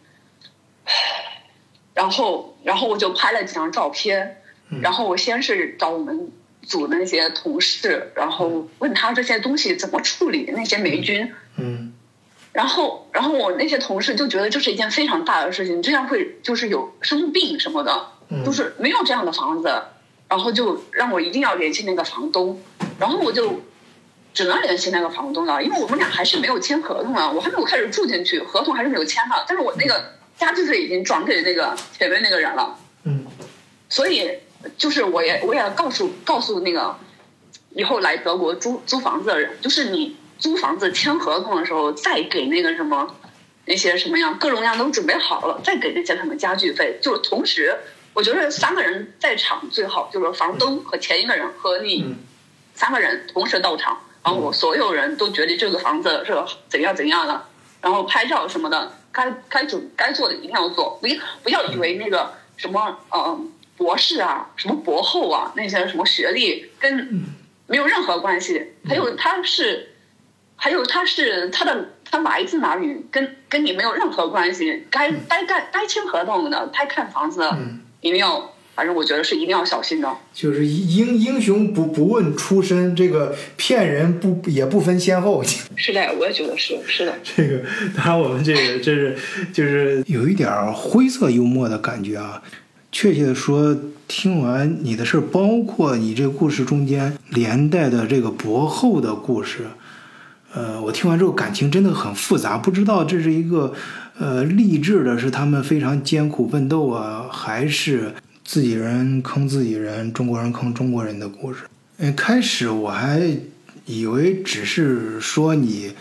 [1.93, 4.41] 然后然后我就拍了几张照片，
[4.81, 11.93] 然后我先是找我们组的那些同事，然后问他这些东西怎么处理那些霉菌，嗯
[12.53, 19.69] 然后，然后我那些同事就觉得这是一件非常大的事情，这样会就是有生病什么的，嗯就是没有这样的房子，
[20.27, 22.61] 然后就让我一定要联系那个房东，
[22.99, 23.61] 然后我就
[24.33, 33.25] 只能联系那个房东了，因为我们俩还是没有签合同啊，我还没有开始住进去，合同还是没有签呢，但是我那个家具费已经转给那个前面那个人了，嗯。
[33.89, 34.29] 所以
[34.77, 36.95] 就是我也我也告诉告诉那个
[37.71, 43.15] 以后来德国租租房子的人，就是你租房子签合同的时候，再给那个什么
[43.65, 47.77] 那些什么样各种各样都准备好了，再给那些什么家具费，就是同时，
[48.13, 52.15] 我觉得三个人在场最好，就是房东和前一个人和你嗯。
[52.73, 56.33] 三个人同时到场，然后我所有人都觉得这个房子是
[56.69, 57.45] 怎样怎样的，
[57.81, 61.07] 然后拍照什么的，该该准该做的一定要做，不
[61.43, 63.39] 不要以为那个什么呃
[63.75, 67.27] 博士啊，什么博后啊，那些什么学历跟
[67.67, 69.90] 没有任何关系，还有他是，
[70.63, 77.43] 还有他是他的他来自哪里，跟跟你没有任何关系，该该干该签合同的，该看房子
[78.01, 80.15] 一定要，反正我觉得是一定要小心的。
[80.31, 85.43] 就是英英雄不不问出身，这个骗人不也不分先后。
[85.75, 87.15] 是的，我也觉得是是的。
[87.23, 87.63] 这个
[87.97, 89.17] 当然，我们这个这是
[89.51, 92.39] 就是有一点儿灰色幽默的感觉啊。
[92.91, 93.75] 确切的说，
[94.07, 99.65] 听完你的事儿，包括你这个故事中间连带的这个博后的故事，
[100.53, 103.73] 呃，我听完之后感情真的很复杂，不知道这是一个
[104.17, 111.61] 呃励志的，是他们非常艰苦奋斗啊，还是自己人坑自己人，中国人坑中国人的故事。
[111.97, 113.21] 嗯，开始我还
[113.85, 115.93] 以为只是说你。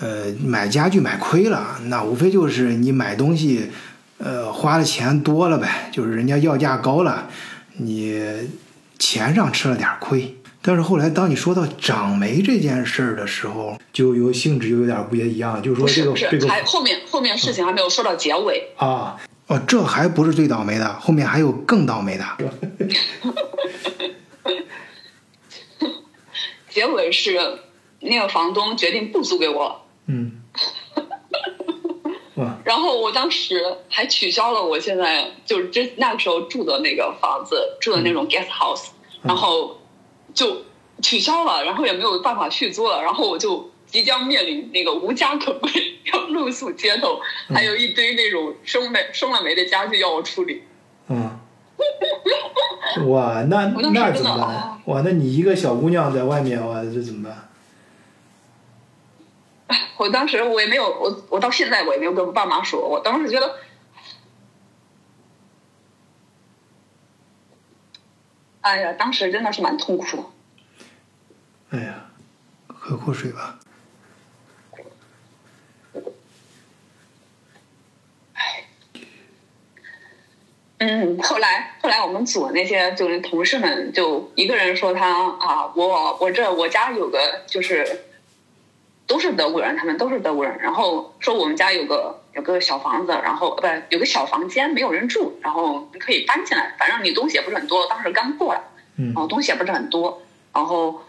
[0.00, 3.70] 呃，买家具买亏了，那无非就是你买东西，
[4.18, 7.28] 呃，花的钱多了呗，就是人家要价高了，
[7.76, 8.20] 你
[8.98, 10.34] 钱上吃了点亏。
[10.64, 18.70] 但是后来，当你说到长霉这件事儿的时候，就有性质就有点不一样，就是说这个不是还后面后面事情还没有说到结尾。
[18.76, 22.24] 啊，哦，这还不是最倒霉的，后面还有更倒霉的。
[26.70, 27.58] 结尾是
[28.00, 30.40] 那个房东决定不租给我了，嗯，
[32.36, 38.86] 哇，然后我当时还取消了我现在就是这那个时候住的那个房子，住的那种 guest house，、
[39.20, 39.81] 然后
[40.34, 40.62] 就
[41.00, 45.70] 取消了，然后也没有办法续租了，然后我就即将面临那个无家可归，
[46.12, 47.20] 要露宿街头，
[47.52, 50.62] 还有一堆那种生霉生了霉的家具要我处理。
[51.08, 51.38] 嗯，
[53.08, 54.80] 哇，那那怎么办？
[54.86, 57.48] 哇，那你一个小姑娘在外面，哇，这怎么办？
[59.98, 63.54] 我当时我也没有，我我到现在我也没有跟我爸妈说，我当时觉得，
[68.62, 70.24] 哎呀，当时真的是蛮痛苦的。
[71.70, 72.06] 哎呀，
[72.68, 73.58] 喝口水吧。
[80.78, 88.04] 嗯，后来后来我们组那些就是同事们，就一个人说他啊，我我这我家有个就是
[89.06, 98.60] 都是德国人，他们都是德国人，然后说我们家有个有个小房子，然后不是有个小房间没有人住，然后你可以搬进来，反正你东西也不是很多，当时刚过来，
[98.96, 99.06] 嗯。
[99.06, 101.02] 然后东西也不是很多，然后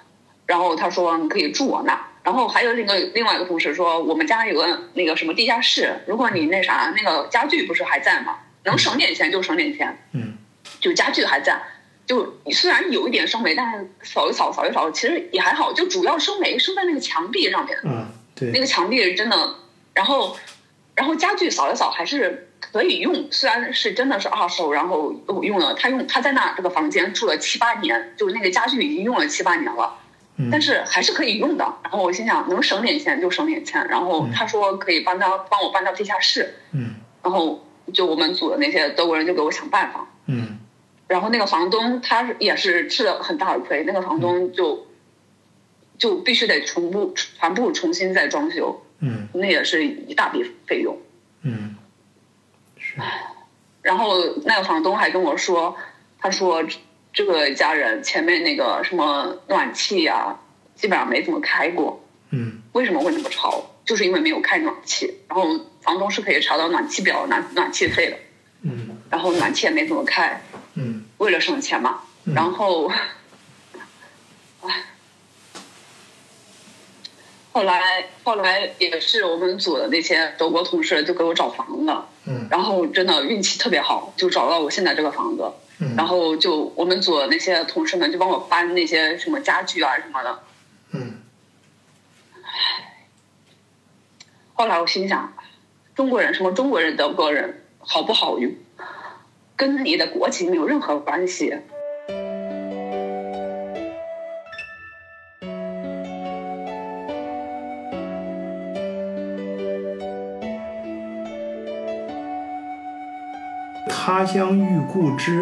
[0.45, 8.39] 然后他说你可以住我那，然后还有另个另外一个同事说我们家有个那个什么地下室，如果你那啥那个家具不是还在吗？
[8.65, 10.37] 能省点钱就省点钱，嗯。
[10.79, 11.61] 就家具还在，
[12.05, 19.55] 就虽然有一点生霉，但是扫一扫扫一扫，其实也还好，就主要生霉生在那个墙壁上面，啊，对，那个墙壁真的，
[19.93, 20.35] 然后
[20.95, 29.99] 然后家具扫一扫还是可以用，虽然是真的是二手，然后用了他用他在那这个房间住了七八年，就是那个家具已经用了七八年了。
[30.35, 31.63] 嗯但是还是可以用的。
[31.83, 33.87] 然后我心想，能省点钱就省点钱。
[33.87, 40.07] 然后他说可以帮他帮我搬到地下室，嗯然后就我们组的那些德国人就给我想办法。
[40.25, 40.57] 嗯
[41.07, 44.87] 然后那个房东他也是吃了很大的亏，那个房东就
[45.99, 50.97] 就必须得重部全部重新再装修，嗯那也是一大笔费用。
[51.41, 51.75] 嗯，
[52.79, 52.95] 是，
[53.81, 55.75] 然后那个房东还跟我说，
[56.19, 56.63] 他说
[57.11, 60.39] 这个家人前面那个什么暖气呀、
[60.75, 62.01] 基本上没怎么开过。
[62.31, 63.69] 嗯为什么会那么潮？
[63.85, 65.43] 就是因为没有开暖气，然后
[65.81, 68.17] 房东是可以查到暖气表、暖暖气费的，
[68.61, 70.41] 嗯然后暖气也没怎么开，
[70.75, 71.99] 嗯为了省钱嘛。
[72.25, 72.89] 嗯然后，
[74.61, 74.83] 唉，
[77.53, 81.95] 后来后来也是我们组的那些德国同事就给我找房子，
[82.25, 85.49] 嗯然后真的运气特别好，就找到我现在这个房子。
[85.79, 90.39] 嗯，然后就我们组的那些同事们就帮我搬那些什么家具啊什么的。
[90.91, 91.19] 嗯
[94.55, 95.33] 后来我心想，
[95.95, 98.51] 中国人什么中国人、德国人好不好用，
[99.55, 101.55] 跟你的国籍没有任何关系。
[114.23, 115.41] 他乡遇故知，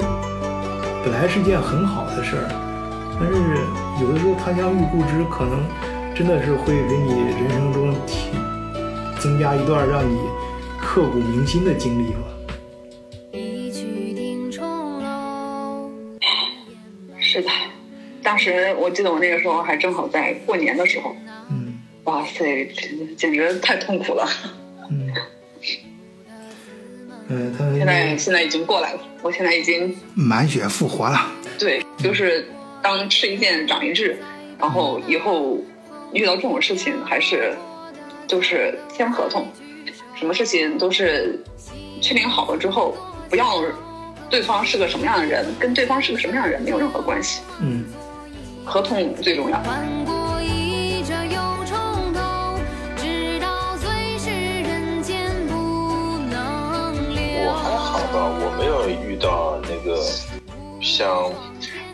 [1.06, 2.50] 本来是件很好的事儿，
[3.20, 5.64] 但是有的时候他乡遇故知，可能
[6.16, 8.32] 真的是会给你人生中提
[9.20, 10.18] 增加一段让你
[10.82, 12.22] 刻骨铭心的经历吧。
[13.34, 14.66] 一曲定重
[15.04, 15.92] 楼。
[17.20, 17.50] 是的，
[18.24, 21.16] 当时我记得我那个时候还正好在过年的时候，
[21.52, 24.28] 嗯哇塞，简简直太痛苦了。
[24.90, 25.08] 嗯，
[27.32, 31.32] 呃，他现在现在已经过来了，我现在已经满血复活了。
[31.58, 32.46] 对，就是
[32.82, 34.18] 当吃一堑长一智，
[34.60, 35.58] 然后以后
[36.12, 37.56] 遇到这种事情还是
[38.28, 39.48] 就是签合同，
[40.14, 41.40] 什么事情都是
[42.02, 42.98] 确定好了之后，
[43.30, 43.64] 不要
[44.30, 47.86] 对方是个什么样的人，跟对方是个什么样的人没有任何关系，嗯
[48.66, 49.64] 合同最重要。
[58.14, 60.04] 我还好吧，我没有遇到那个
[60.82, 61.32] 像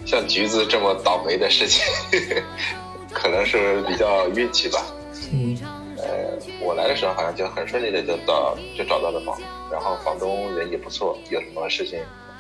[0.06, 1.84] 像橘子这么倒霉的事情，
[3.14, 4.84] 可能是比较运气吧。
[5.32, 5.58] 嗯
[5.98, 9.38] 呃，我来的时候好像就很顺利的就到就找到了房，
[9.72, 12.00] 然后房东人也不错，有什么事情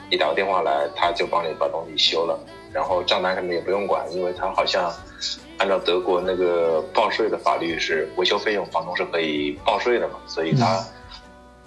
[0.10, 2.40] 你打个电话来，他就帮你把东西修了，
[2.72, 4.94] 然后账单什么也不用管，因为他好像
[5.58, 10.86] 按照德国那个报税的法律是维修费用房东是可以报税的嘛，所以他、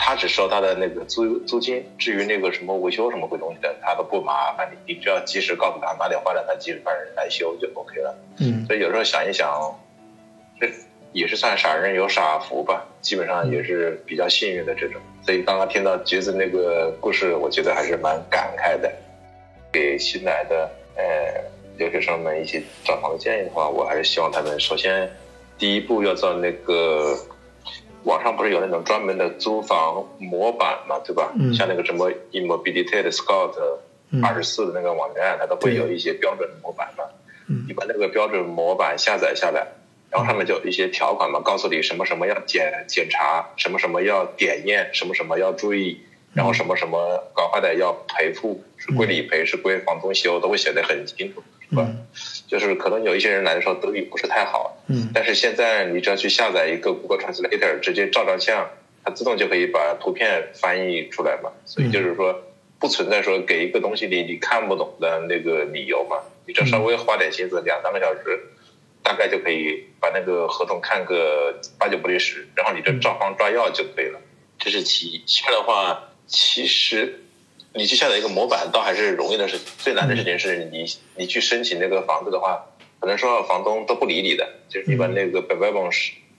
[0.03, 8.19] 他只收他的那个租租金，至于那个什么维修什么鬼东西的，他都不麻烦你，你只要及时告诉他哪里坏了，他及时派人来修就 OK 了。
[8.39, 9.79] 嗯所以有时候想一想，
[10.59, 10.67] 这
[11.13, 14.99] 也是算傻人有傻福吧，基本上也是比较幸运的这种。
[15.23, 18.91] 所以刚刚听到橘子那个故事，我觉得还是蛮感慨的。
[19.71, 21.05] 给新来的呃
[21.77, 25.09] 留学生们一些找房的建议的话，我还是希望他们首先
[25.59, 27.15] 第一步要做那个。
[28.05, 31.33] 网上不是有那种专门的租房模板嘛，对吧？
[31.39, 33.55] 嗯像那个什么 Immobility 的 Scout
[34.11, 37.05] 嗯二十四的那个网站，它都会有一些标准的模板嘛。
[37.49, 39.67] 嗯你把那个标准模板下载下来，
[40.11, 46.01] 然后上面就有一些条款嘛，告诉你什么什么要检检查，什么什么要点验，什么什么要注意，
[46.33, 51.87] 然后什么什么搞坏的要赔付，是归理赔，是归房东修，都会写得很清楚，是吧？
[51.89, 52.07] 嗯
[52.51, 58.69] 就是可能有一些人来的时候德语不是太好，嗯但是现在你只要去下载一个 Google Translator，直接照照相，
[59.05, 61.53] 它自动就可以把图片翻译出来嘛。
[61.65, 62.43] 所以就是说，
[62.81, 66.17] 不存在说给一个东西你你看不懂的那个理由嘛。
[66.47, 68.41] 你只要稍微花点心思，两三个小时，
[69.05, 74.21] 大概就可以把那个合同看个八九不离十，然后你这照方抓药就可以了。
[74.59, 75.23] 这是其一。
[75.25, 77.21] 其二的话，其实
[77.75, 79.67] 你去下载一个模板，倒还是容易的事情。
[79.79, 80.85] 最难的事情是你
[81.17, 82.67] 你去申请那个房子的话，
[82.99, 85.91] 可能说房东都不理你的，就是你把那个 b e e b o n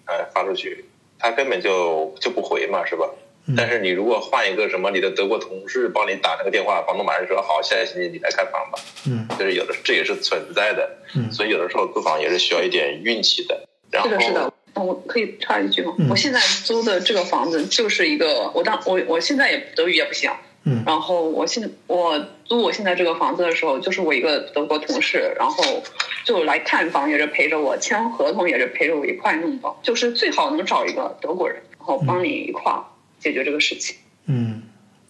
[0.08, 0.86] 呃发出去，
[1.18, 3.10] 他根本就就不回嘛，是吧？
[3.58, 8.80] 但是你如果换一个什么你的德国同事帮你打那个电话，房东马上说好，下个星期你来看房吧。
[9.08, 13.68] 嗯就是有的这也是存在的，嗯所以有的时候租房也是需要一点运气的。
[13.90, 14.54] 然后是的，是的。
[14.76, 15.96] 我可以插一句吗？
[15.98, 20.30] 嗯我现在租的这个房子就是一个，我当我我现在也德语也不行，
[20.64, 25.82] 嗯然后我现我租我现在这个房子的时候，就是我一个德国同事，然后
[26.24, 32.84] 就来看房，也是陪着我签合同，也是陪着我一块弄的，就是最好能找一个德国人，然后帮你一块儿
[33.20, 33.96] 解决这个事情。
[34.26, 34.62] 嗯，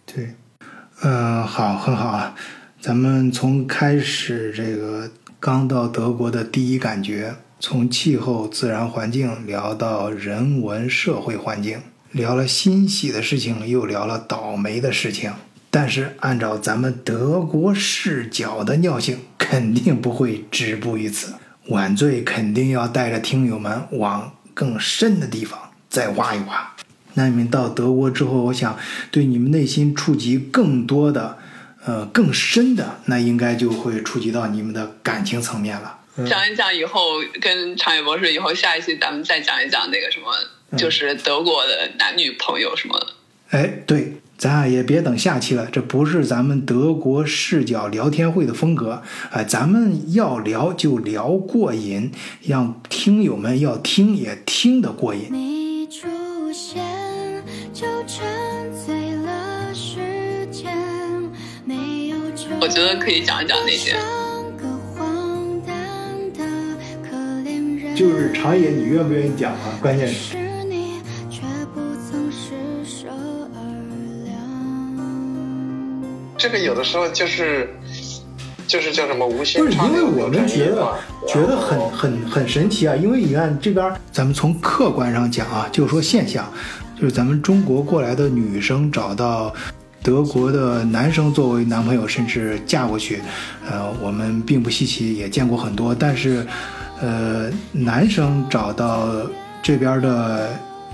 [0.06, 0.30] 对，
[1.02, 2.36] 呃，好，很好啊。
[2.80, 11.82] 咱们从开始这个刚到德国的第一感觉，从气候、自然环境聊到人文社会环境，
[12.12, 15.34] 聊了欣喜的事情，又聊了倒霉的事情。
[15.70, 21.36] 但是按照咱们德国视角的尿性，肯定不会止步于此。
[21.68, 25.57] 晚醉肯定要带着听友们往更深的地方
[25.89, 26.74] 再挖一挖。
[27.14, 28.78] 那你们到德国之后，我想
[29.12, 31.38] 对你们内心触及更多的，
[31.86, 35.99] 呃，更深的，那应该就会触及到你们的感情层面了。
[36.30, 40.28] 讲一讲以后跟长野博士以后下一期咱们再讲一讲那个什么，
[40.78, 43.07] 就是德国的男女朋友什么的。
[43.49, 49.03] 哎，对，咱俩也别等下期了，这不是咱们德国视角聊天会的风格。
[49.32, 52.11] 哎、咱们要聊就聊过瘾，
[52.41, 55.28] 让听友们要听也听得过瘾。
[55.32, 56.07] 你出
[56.53, 56.82] 现
[57.74, 58.26] 就沉
[58.86, 60.74] 醉了时间，
[61.65, 63.97] 没有终我觉得可以讲一讲那些。
[67.93, 69.78] 就是长野，你愿不愿意讲啊？
[69.82, 70.41] 关键是。
[76.52, 77.74] 个有的时候就是
[78.68, 80.93] 就是叫什么无不是，心插因为我们觉得
[81.28, 86.47] 觉得很很很神奇啊，因为你看这边，咱们从客观上讲啊，就是说现象，
[86.99, 89.54] 就是咱们中国过来的女生找到
[90.04, 93.22] 德国的男生作为男朋友，甚至嫁过去，
[93.70, 95.93] 呃，我们并不稀奇，也见过很多。
[95.93, 96.45] 但是，
[97.02, 99.10] 呃，男生找到
[99.62, 100.49] 这边的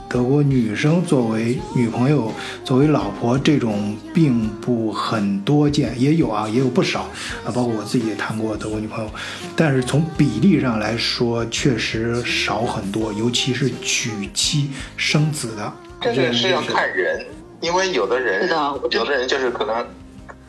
[0.09, 2.31] 德国女生作为女朋友、
[2.63, 7.01] 作为老婆，这种并不很多见，也有啊，也有不少
[7.45, 9.11] 啊，包括我自己也谈过德国女朋友，
[9.55, 15.73] 但是从比例上来说，确实少很多，尤其是娶妻生子的。
[16.01, 17.25] 这个是要看人，
[17.59, 19.85] 因为有的人是的我觉得有的人就是可能，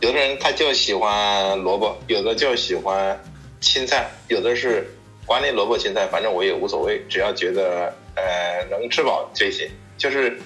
[0.00, 3.18] 有的人他就喜欢萝卜，有的就喜欢
[3.60, 4.88] 青菜，有的是
[5.26, 7.92] 管理萝卜青菜，反正我也无所谓，只要觉得
[8.26, 10.38] 呃能吃饱就行，就是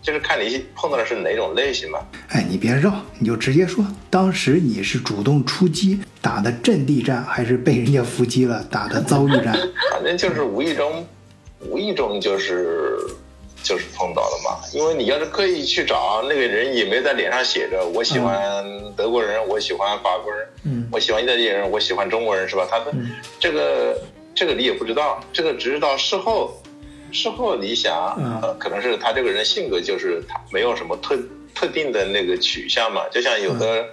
[0.00, 1.98] 就是看你碰到的是哪种类型嘛。
[2.28, 9.54] 哎，你别绕，你就直接说，当时你是主动出击打的阵地战，还是被人家伏击了打的遭遇战？
[9.92, 11.06] 反正就是无意中，
[11.60, 12.96] 无意中就是
[13.62, 14.64] 就是碰到了嘛。
[14.72, 18.64] 因为你要是刻意去找那个人，也没在脸上写着我喜欢
[18.96, 22.66] 德国人，我喜欢法国人，嗯我喜欢意大利人，我喜欢中国人，是吧？
[22.70, 23.10] 他的、嗯
[23.40, 24.00] 这个
[24.34, 26.62] 这个你也不知道，这个只是到事后，
[27.12, 31.18] 事后你想，嗯呃，可能是他这个人性格就是他没有什么特
[31.54, 33.86] 特定的那个取向嘛，就像有的、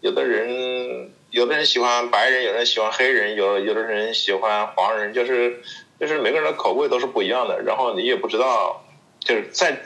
[0.00, 5.60] 有的人，有的人喜欢白人，有的人喜欢黑人，有有的人喜欢黄人，就是
[5.98, 8.84] 就是每个人的口味都是不一样的，然后你也不知道，
[9.18, 9.82] 就是在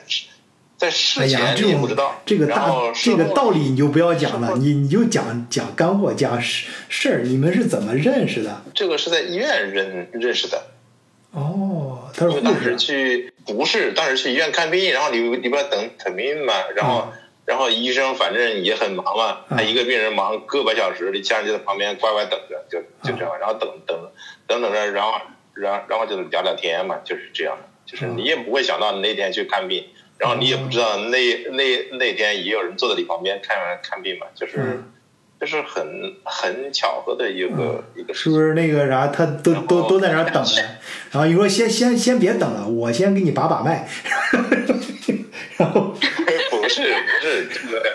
[0.76, 8.62] 在哎事，前你也不知道，然这个大这个道理你就不要讲了，你你就讲讲干货，讲事事儿，你们是怎么认识的？
[8.74, 10.62] 这个是在医院认认识的。
[11.35, 17.09] 哦，他当时，去不是当时去医院看病，然后你你不要等等病嘛，然后、
[17.45, 19.57] 然后医生反正也很忙嘛，嗯。
[19.57, 23.99] 他一个病人忙个把小时，你家人就在旁边乖乖等着，就就这样，然后等等
[24.47, 25.14] 等等着，然后
[25.55, 34.59] 然然后就聊聊天嘛，就是这样的，就是你也不会想到那天去看病，然后你也不知道那那那天也有人坐在你旁边看看病嘛，就是。
[34.59, 34.91] 嗯
[35.45, 40.62] 就是很很巧合的一个、一个事情，是不是那个啥，他都都都在那儿等着，
[41.12, 43.86] 然后你说先先先别等了，我先给你把把脉，
[45.59, 45.95] 然后
[46.51, 47.92] 不是不是这个，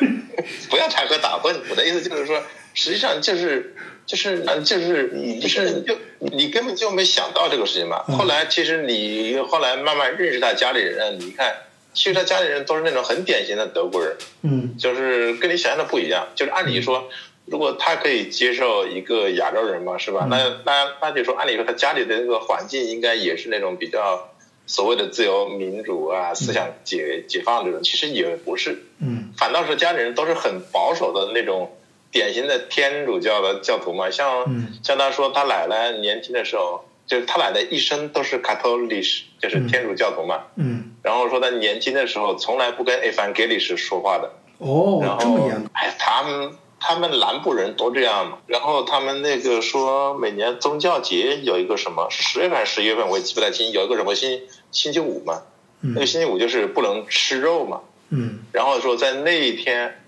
[0.69, 1.55] 不要插科打诨。
[1.69, 2.39] 我的意思就是说，
[2.75, 3.75] 实际上就是
[4.05, 8.03] 就是呃就是你就是就你根本就没想到这个事情嘛。
[8.07, 11.53] 嗯后来其实你后来慢慢认识他家里人，你看，
[11.93, 16.27] 其实他家里人都是那种很典型的德国人，嗯就是跟你想象的不一样。
[16.35, 17.09] 就是按理说，
[17.49, 20.25] 如果他可以接受一个亚洲人嘛，是吧？
[20.25, 24.29] 嗯那那那就说，按理说他家里的那个环境应该也是那种比较
[24.65, 28.83] 所谓的自由民主啊、思想解解放这种，其实也不是。
[28.99, 31.71] 嗯反倒是家里人都是很保守的那种
[32.11, 34.09] 典型的天主教的教徒嘛。
[34.09, 40.43] 像、嗯像他说，他奶奶年轻的时候，就是他奶奶一生都是 Catholic，就是天主教徒嘛。
[40.55, 44.31] 嗯，然后说他年轻的时候从来不跟 Evangelisch 说话的。
[44.57, 48.37] 哦然，后哎，他们他们南部人都这样嘛。
[48.47, 55.41] 然后他们那个说每年宗教节有一个什么，是十月份还是十一月份，我也记不太清，有一个什么星星期五嘛。
[55.81, 57.81] 那个嗯星期五就是不能吃肉嘛。
[58.09, 60.01] 嗯然后说在那一天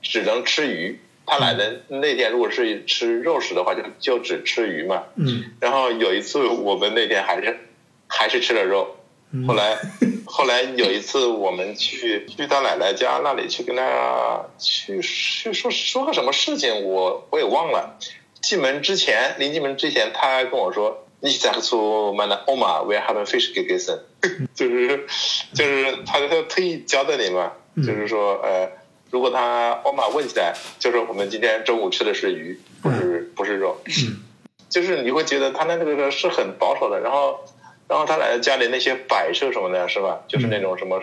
[0.00, 1.00] 只能吃鱼。
[1.24, 5.04] 他奶奶那天如果是吃肉食的话，就就只吃鱼嘛。
[5.14, 7.60] 嗯然后有一次我们那天还是
[8.08, 8.96] 还是吃了肉。
[9.30, 9.78] 嗯后来
[10.26, 17.98] 后来有一次我们去去他奶奶家那里去跟他去去说说个什么事情，我我也忘了。
[18.40, 24.00] 进门之前，临进门之前，他还跟我说：“你在出 meine Oma, wir haben Fisch gegessen。
[24.54, 25.06] ”就是
[25.54, 28.68] 就是他他特意交代你嘛，嗯就是说呃，
[29.10, 33.78] 如果他欧玛问起来，就是我们今天中午吃的是鱼，不是不是肉。
[33.86, 34.22] 嗯
[34.68, 37.44] 就是你会觉得他那个是很保守的，然后，
[37.92, 40.24] 然后他来家里那些摆设什么的，是吧？
[40.26, 41.02] 就是那种什么、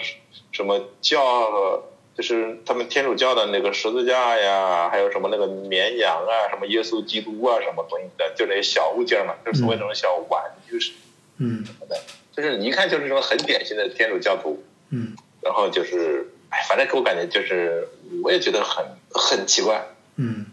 [0.51, 1.83] 什么教，
[2.17, 10.91] 就是他们天主教的那个十字架呀，还有什么那个绵羊啊，什么耶稣基督啊，什么东西的，就那些小物件嘛，就是所谓那种小玩具什
[11.37, 11.63] 嗯。
[11.79, 11.95] 么的，
[12.35, 15.15] 就是你一看就是那种很典型的天主教徒，嗯。
[15.41, 17.87] 然后就是，哎，反正给我感觉就是，
[18.23, 18.83] 我也觉得很
[19.13, 19.85] 很奇怪。
[20.15, 20.47] 嗯。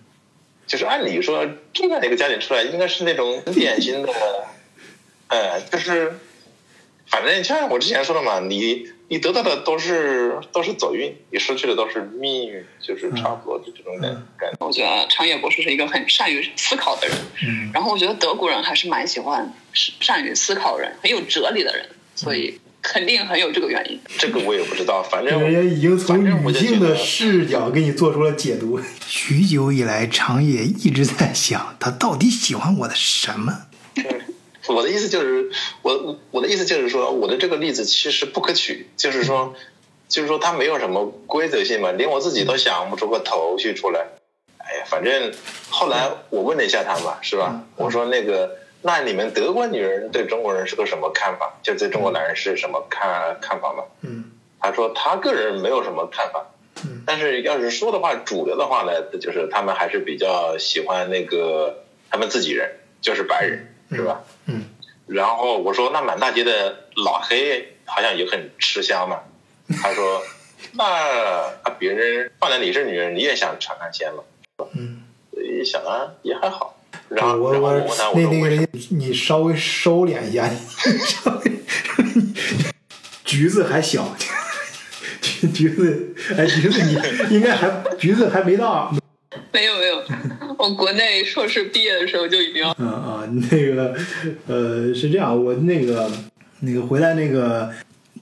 [0.67, 4.13] 就是按理说，这样一个家庭出来，应该是那种很典型的，
[5.29, 6.19] 呃，就是，
[7.09, 14.67] 反正像我之前说的嘛，你你得到的都是都是走运，你失去的都是命运，就是差不多的这种感嗯感觉。
[14.67, 24.01] 我觉得长野博士是一个很善于思考的人，嗯然后我觉得德国人还是蛮喜欢善于思考的人，很有哲理的人，所以肯定很有这个原因。
[24.19, 28.81] 这个我也不知道，反正人家已经从反正我女性的视角给你做出了解读。
[29.07, 33.66] 许久以来，长野一直在想，他到底喜欢我的什么？
[34.69, 35.51] 我的意思就是，
[35.83, 39.55] 我我的意思就是说，我的这个例子其实不可取，就是说，
[40.09, 44.07] 就是说它没有什么规则性嘛，连我自己都想不出个头绪出来。
[44.59, 45.33] 哎呀，反正
[45.71, 47.63] 后来我问了一下他嘛，是吧？
[47.77, 51.59] 我说那个，那你们德国女人对中国人是个什么看法？
[51.63, 53.85] 就对中国男人是什么看看法嘛？
[54.03, 56.47] 嗯他说他个人没有什么看法，
[56.83, 64.21] 嗯但是要是说的话，主流的话呢，就是他们还是比较喜欢那个他们自己人，就是白人，是吧？
[64.47, 64.65] 嗯
[65.07, 69.21] 然后我说那满大街的老黑好像也很吃香嘛。
[69.81, 70.21] 他说
[70.73, 70.85] 那
[71.63, 74.23] 啊别人放在你是女人，你也想尝尝鲜嘛？
[74.75, 76.73] 嗯，所以想啊也还好。
[77.09, 78.35] 然后我我然后我问他我那说为什么？
[78.35, 81.53] 那个人，你稍微收敛一下，你稍微
[83.25, 84.17] 橘子还小，
[85.23, 88.93] 橘 橘子哎橘子你应该还橘子还没到，
[89.53, 90.03] 没有没有，
[90.59, 92.89] 我国内硕士毕业的时候就已经嗯
[93.27, 93.95] 那个
[94.47, 96.11] 呃是这样，我那个
[96.61, 97.71] 那个回来那个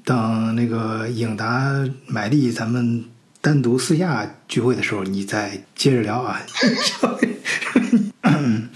[0.05, 1.73] 等那个影达
[2.07, 3.05] 买力咱们
[3.41, 6.41] 单独私下聚会的时候，你再接着聊啊。
[8.23, 8.69] 嗯，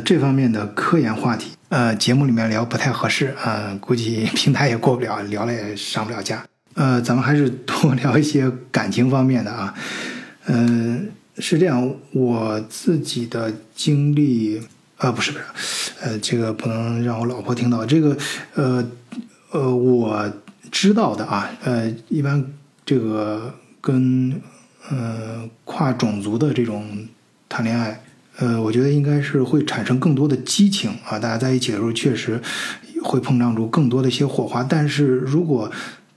[0.04, 6.44] 这方面的科研话题，呃，节目里面聊不太合适啊、呃估计平台也过不了，聊了也上不了架。
[6.74, 9.74] 呃，咱们还是多聊一些感情方面的啊。
[10.46, 11.08] 嗯、
[11.38, 14.60] 是这样，我自己的经历，
[14.98, 15.44] 呃，不是不是，
[16.00, 17.84] 呃，这个不能让我老婆听到。
[17.84, 18.16] 这个，
[18.54, 18.86] 呃，
[19.50, 20.32] 呃，我
[20.70, 22.44] 知道的啊，呃，一般
[22.86, 24.40] 这个跟
[24.88, 27.06] 呃跨种族的这种
[27.48, 28.02] 谈恋爱，
[28.36, 32.40] 呃，我觉得应该是会产生更多的激情啊，大家在一起的时候确实
[33.02, 34.62] 会碰撞出更多的一些火花。
[34.62, 35.70] 但是如果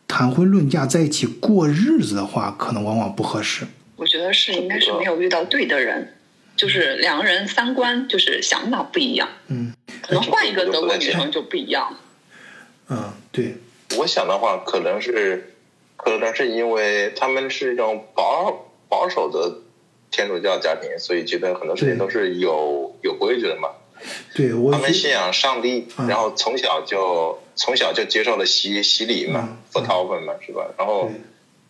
[0.07, 3.65] 谈婚论嫁在一起过日子的话，可能往往不合适。
[3.95, 6.13] 我觉得是应该是没有遇到对的人，
[6.57, 11.95] 就是两个人三观就是想法不一样，嗯可能换一个德国女生就不一样。
[12.89, 13.55] 嗯，对，
[13.97, 15.53] 我想的话，可能是，
[15.95, 19.59] 可能是因为他们是一种保保守的
[20.09, 23.69] 天主教家庭，所以觉得很多事情都是有有规矩的嘛。
[24.33, 30.67] 对我他们信仰上帝，嗯然后从小就从小就接受了洗洗礼嘛嗯，佛陶粉嘛，是吧？
[30.77, 31.11] 然后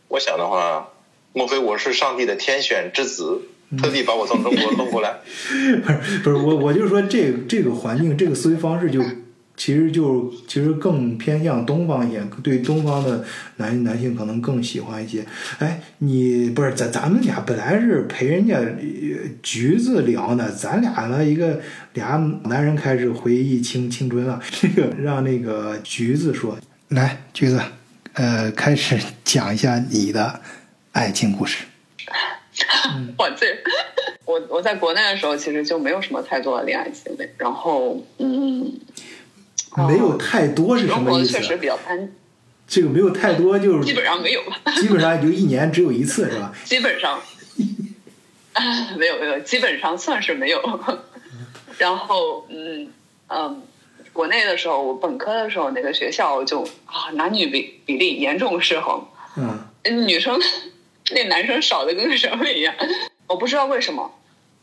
[0.07, 0.91] 我想的话，
[1.33, 5.17] 莫非我是上帝的天选之子，嗯特地把我从中国弄过来？
[5.83, 9.03] 不是不是我，我就说这个这个环境，这个思维方式就
[9.57, 13.25] 其实就其实更偏向东方一些，对东方的
[13.57, 15.25] 男男性可能更喜欢一些。
[15.57, 18.69] 哎，你不是咱咱们俩本来是陪人家呃
[19.41, 21.59] 橘子聊呢，咱俩呢一个
[21.93, 24.39] 俩男人开始回忆青青春了。
[24.51, 26.57] 这个让那个橘子说，
[26.89, 27.59] 来，橘子，
[28.13, 30.39] 呃，开始讲一下你的
[30.91, 31.65] 爱情故事。
[33.17, 33.57] 我这，
[34.25, 38.79] 我我在国内的时候其实就没有什么太多的恋爱经历，然后嗯，
[39.71, 41.41] 哦没有太多是什么意思确？
[41.41, 42.11] 实比较单，
[42.67, 46.53] 这个没有太多就是基本上没有吧， 基本上也就一年只有一次，是吧？
[46.65, 47.19] 基本上，
[48.53, 48.63] 啊，
[48.97, 50.59] 没有没有，基本上算是没有。
[51.77, 52.91] 然后嗯
[53.27, 53.61] 嗯，
[54.13, 59.05] 国内的时候，我本科的时候那个学校就啊男女比比例严重失衡，
[59.37, 60.39] 嗯女生
[61.11, 62.73] 那男生少的跟什么一样，
[63.27, 64.11] 我不知道为什么。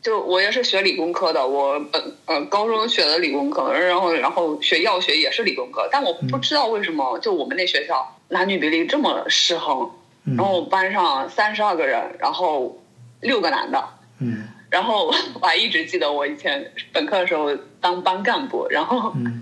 [0.01, 9.89] 就我也是学理工科的，我本呃高中学的理工科，然后然后学药学也是理工科，但我不知道为什么就我们那学校男女比例这么失衡，
[10.25, 10.35] 嗯。
[10.35, 12.79] 然后班上三十二个人，然后
[13.21, 13.83] 六个男的，
[14.19, 14.47] 嗯。
[14.69, 19.41] 然后我还一直记得我以前本科的时候当班干部，然后嗯。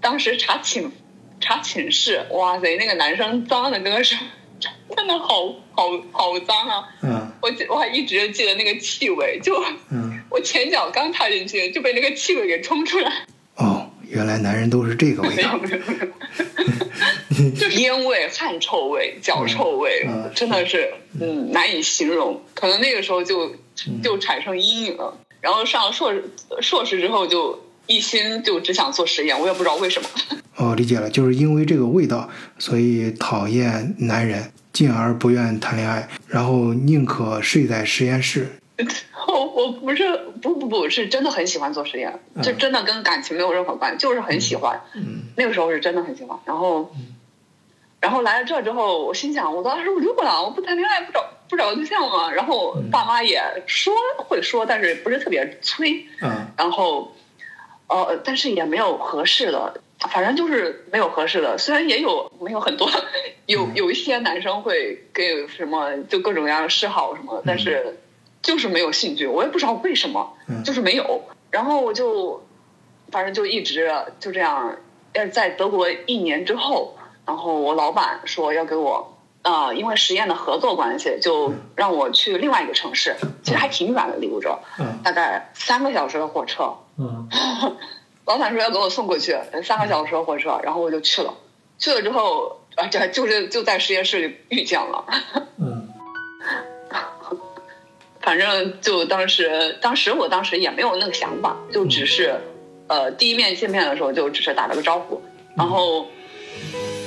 [0.00, 0.92] 当时查寝
[1.40, 4.20] 查寝室，哇塞，那个男生脏的跟个什么，
[4.96, 6.88] 真的好好好脏啊！
[7.02, 7.32] 嗯。
[7.40, 9.54] 我我还一直记得那个气味，就
[9.90, 15.58] 嗯，我前脚刚踏进去就被那个气味给冲出来，哦，原来男人都是这个味没有道。
[15.58, 17.68] 没有。
[17.80, 20.92] 烟味、汗臭味、脚臭味，嗯嗯真的是。
[21.18, 21.50] 嗯。
[21.52, 22.42] 难以形容。
[22.54, 23.54] 可能那个时候就
[24.02, 26.24] 就产生阴影了，然后上了硕士
[26.60, 27.58] 硕士之后就
[27.90, 30.08] 一心就只想做实验，我也不知道为什么。
[30.56, 38.46] 哦，理解了，就是因为这个味道，所以讨厌男人，进而不愿谈恋爱，然后宁可睡在实验室。
[39.26, 40.04] 我我不是
[40.40, 44.80] 不不不是真的很喜欢做实验，就真的跟感情没有任何关系，就是很喜欢。
[44.94, 46.94] 嗯那个时候是真的很喜欢，然后，
[48.00, 52.30] 然后来了这之后，我心想，我当时我如果了，我不谈恋爱，不找不找对象嘛。
[52.30, 56.06] 然后爸妈也说会说，但是不是特别催。
[56.20, 57.14] 嗯然后，
[57.90, 59.80] 呃，但是也没有合适的。
[60.10, 61.58] 反正就是没有合适的。
[61.58, 62.88] 虽然也有没有很多，
[63.44, 67.98] 有有一些男生会给什么就各种各样的示好什么，但是
[68.40, 69.26] 就是没有兴趣。
[69.26, 71.22] 我也不知道为什么，嗯就是没有。
[71.50, 72.42] 然后我就
[73.10, 74.78] 反正就一直就这样。
[75.12, 79.18] 呃，在德国一年之后，然后我老板说要给我。
[79.42, 86.74] 呃，因为实验的合作关系，就让我去另外一个城市，其实还挺远的，离我这儿，嗯大概三个小时的火车。
[86.98, 87.28] 嗯
[88.26, 91.34] 老板说要给我送过去，三个小时的火车，然后我就去了。
[91.78, 95.04] 去了之后，啊，这就是就在实验室里遇见了。
[95.58, 95.88] 嗯
[98.20, 102.38] 反正就当时，当时我当时也没有那个想法，就只是，
[102.86, 105.20] 呃，第一面见面的时候就只是打了个招呼，
[105.56, 106.02] 然后，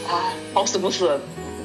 [0.09, 1.21] 啊，好死不死，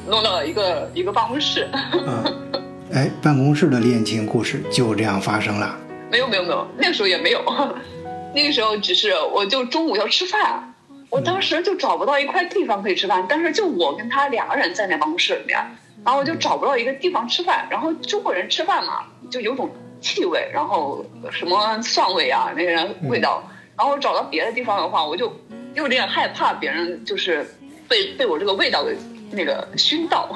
[0.09, 1.69] 弄到了一个一个办公室。
[1.93, 2.25] 嗯，
[2.93, 5.77] 哎，办公室的恋情故事就这样发生了。
[6.11, 7.43] 没有没有没有，那个时候也没有，
[8.35, 10.75] 那个时候只是我就中午要吃饭，
[11.11, 15.59] 我当时就找不到一块地方可以吃饭，但是就我跟他两个人在那办公室里面，
[16.05, 23.43] 然后我就找不到一个地方吃饭，然后中国人吃饭嘛，就有种气味，然后什么蒜味啊那些味道，
[23.77, 25.31] 然后我找到别的地方的话，我就
[25.75, 27.47] 有点害怕别人就是
[27.87, 28.97] 被被我这个味道给
[29.31, 30.35] 那个熏到，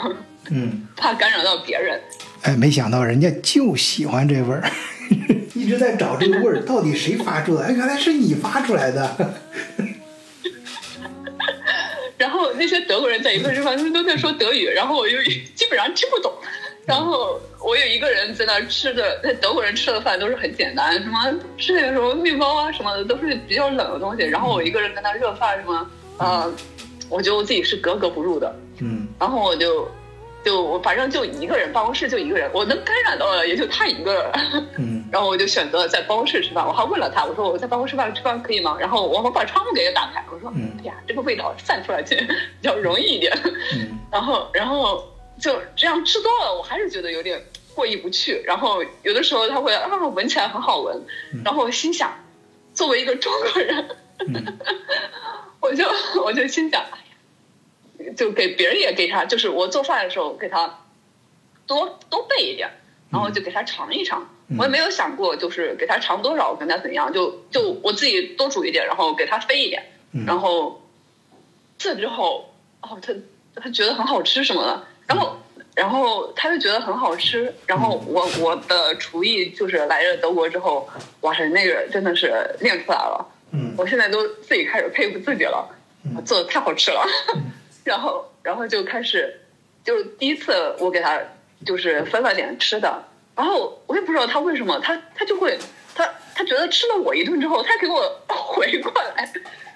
[0.50, 2.00] 嗯， 怕感染到别人。
[2.42, 4.62] 哎，没想到人家就喜欢这味儿，
[5.54, 7.66] 一直在找这个味儿，到底谁发出来？
[7.68, 9.16] 哎，原来是你发出来的。
[12.18, 16.32] 然后那些德国人在一块吃饭，他们都在说德语，然后我就基本上听不懂。
[16.84, 21.18] 然后我有一个人在那儿吃的，那德国人吃的饭都是很简单，什么
[21.56, 24.22] 吃点什么面包啊什么的，都是比较冷的东西。
[24.22, 26.52] 然后我一个人在那热饭什么，呃，
[27.08, 28.52] 我觉得我自己是格格不入的。
[28.80, 29.88] 嗯然后我就
[30.44, 34.32] 就我反正就一个人，办公室就一个人，我能感染到的也就他一个。
[34.76, 38.76] 嗯然后我就选择在办公室吃饭，我还问了他，我说我在办公室饭吃饭可以吗？
[38.80, 43.30] 然后我我把窗户给他打开，我说，嗯哎呀，这个味道散出来去比较容易一点。
[43.74, 45.04] 嗯然后然后
[45.38, 47.42] 就这样吃多了，我还是觉得有点
[47.74, 48.42] 过意不去。
[48.44, 51.04] 然后有的时候他会啊闻起来很好闻，
[51.44, 52.10] 然后我心想，
[52.72, 53.88] 作为一个中国人，
[54.28, 54.58] 嗯
[55.60, 55.84] 我就
[56.24, 56.82] 我就心想，
[58.16, 60.80] 就给别人也给他，就是我做饭的时候给他
[61.66, 62.70] 多多备一点，
[63.10, 64.28] 然后就给他尝一尝。
[64.58, 69.82] 我也没有想过就是给他尝多少，跟他怎样，就就我自己多煮一点，然后给他分一点，
[70.12, 70.82] 嗯然后
[71.78, 73.14] 这之后哦，他
[73.54, 75.38] 他觉得很好吃什么的，然后
[75.74, 80.86] 然后他就觉得很好吃，然后我我的厨艺就是来了德国之后，
[81.22, 83.26] 哇塞，那个真的是练出来了。
[83.52, 85.66] 嗯我现在都自己开始佩服自己了，
[86.26, 87.06] 做的太好吃了。
[87.84, 89.40] 然后，然后就开始，
[89.84, 91.20] 就是第一次我给他
[91.66, 93.04] 就是分了点吃的，
[93.36, 95.58] 然后我也不知道他为什么，他他就会，
[95.94, 99.32] 他他觉得吃了我一顿之后，他给我 回过来，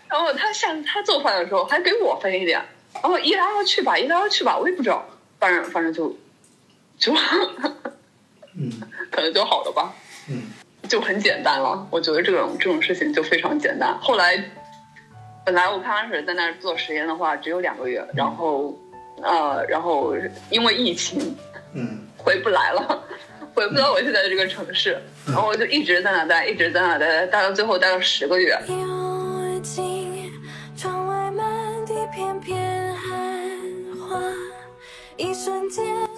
[0.09, 2.63] 然后他下次他做饭的时候还给我分一点，
[2.95, 5.05] 然后一来二去吧，一来二去吧，我也不知道，
[5.39, 6.17] 反正反正就
[6.99, 7.13] 就
[8.55, 8.73] 嗯
[9.11, 9.95] 可能就好了吧。
[10.29, 10.53] 嗯
[10.89, 11.85] 就很简单了。
[11.91, 13.99] 我觉得这种这种事情就非常简单。
[14.01, 14.37] 后来，
[15.47, 18.77] 本来我刚开始在那儿做实验的话，只有两个月，然后，
[19.23, 20.13] 呃，然后
[20.51, 21.37] 因为疫情
[21.73, 23.05] 嗯 回不来了，
[23.55, 28.59] 回不到我现在的这个城市，然后我就一直在那待，一直在那待，待到最后待了十个月。
[30.77, 31.47] 窗外满
[31.87, 32.66] 地片片。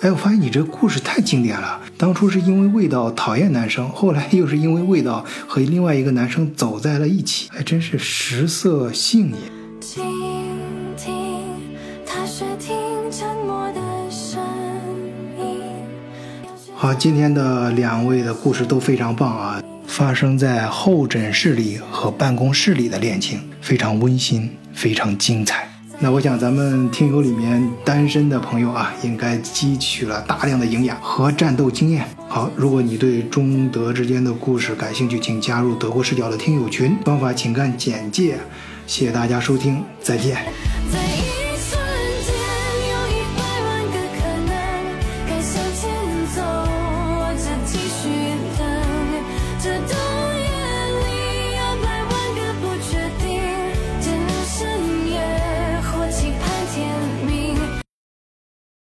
[0.00, 1.80] 哎，我发现你这故事太经典了。
[1.96, 9.36] 当初是因为味道讨厌男生，后来又是因为味道和另外一个男生走在了一起，还真是食色性也。
[9.80, 10.04] 倾
[10.96, 11.14] 听，
[12.04, 12.76] 踏雪听
[13.10, 13.80] 沉默的
[14.10, 14.40] 声
[15.38, 15.60] 音。
[16.74, 25.68] 好，今天的两位的故事都非常棒啊，发生在候诊室里和办公室里的恋情，非常温馨，非常精彩。
[26.00, 32.06] 那我想咱们听友里面单身的朋友啊，应该汲取了大量的营养和战斗经验。
[32.28, 38.38] 好，如果你对中德之间的故事感兴趣，请加入德国视角的听友群，方法请看简介。
[38.86, 40.38] 谢谢大家收听，再见。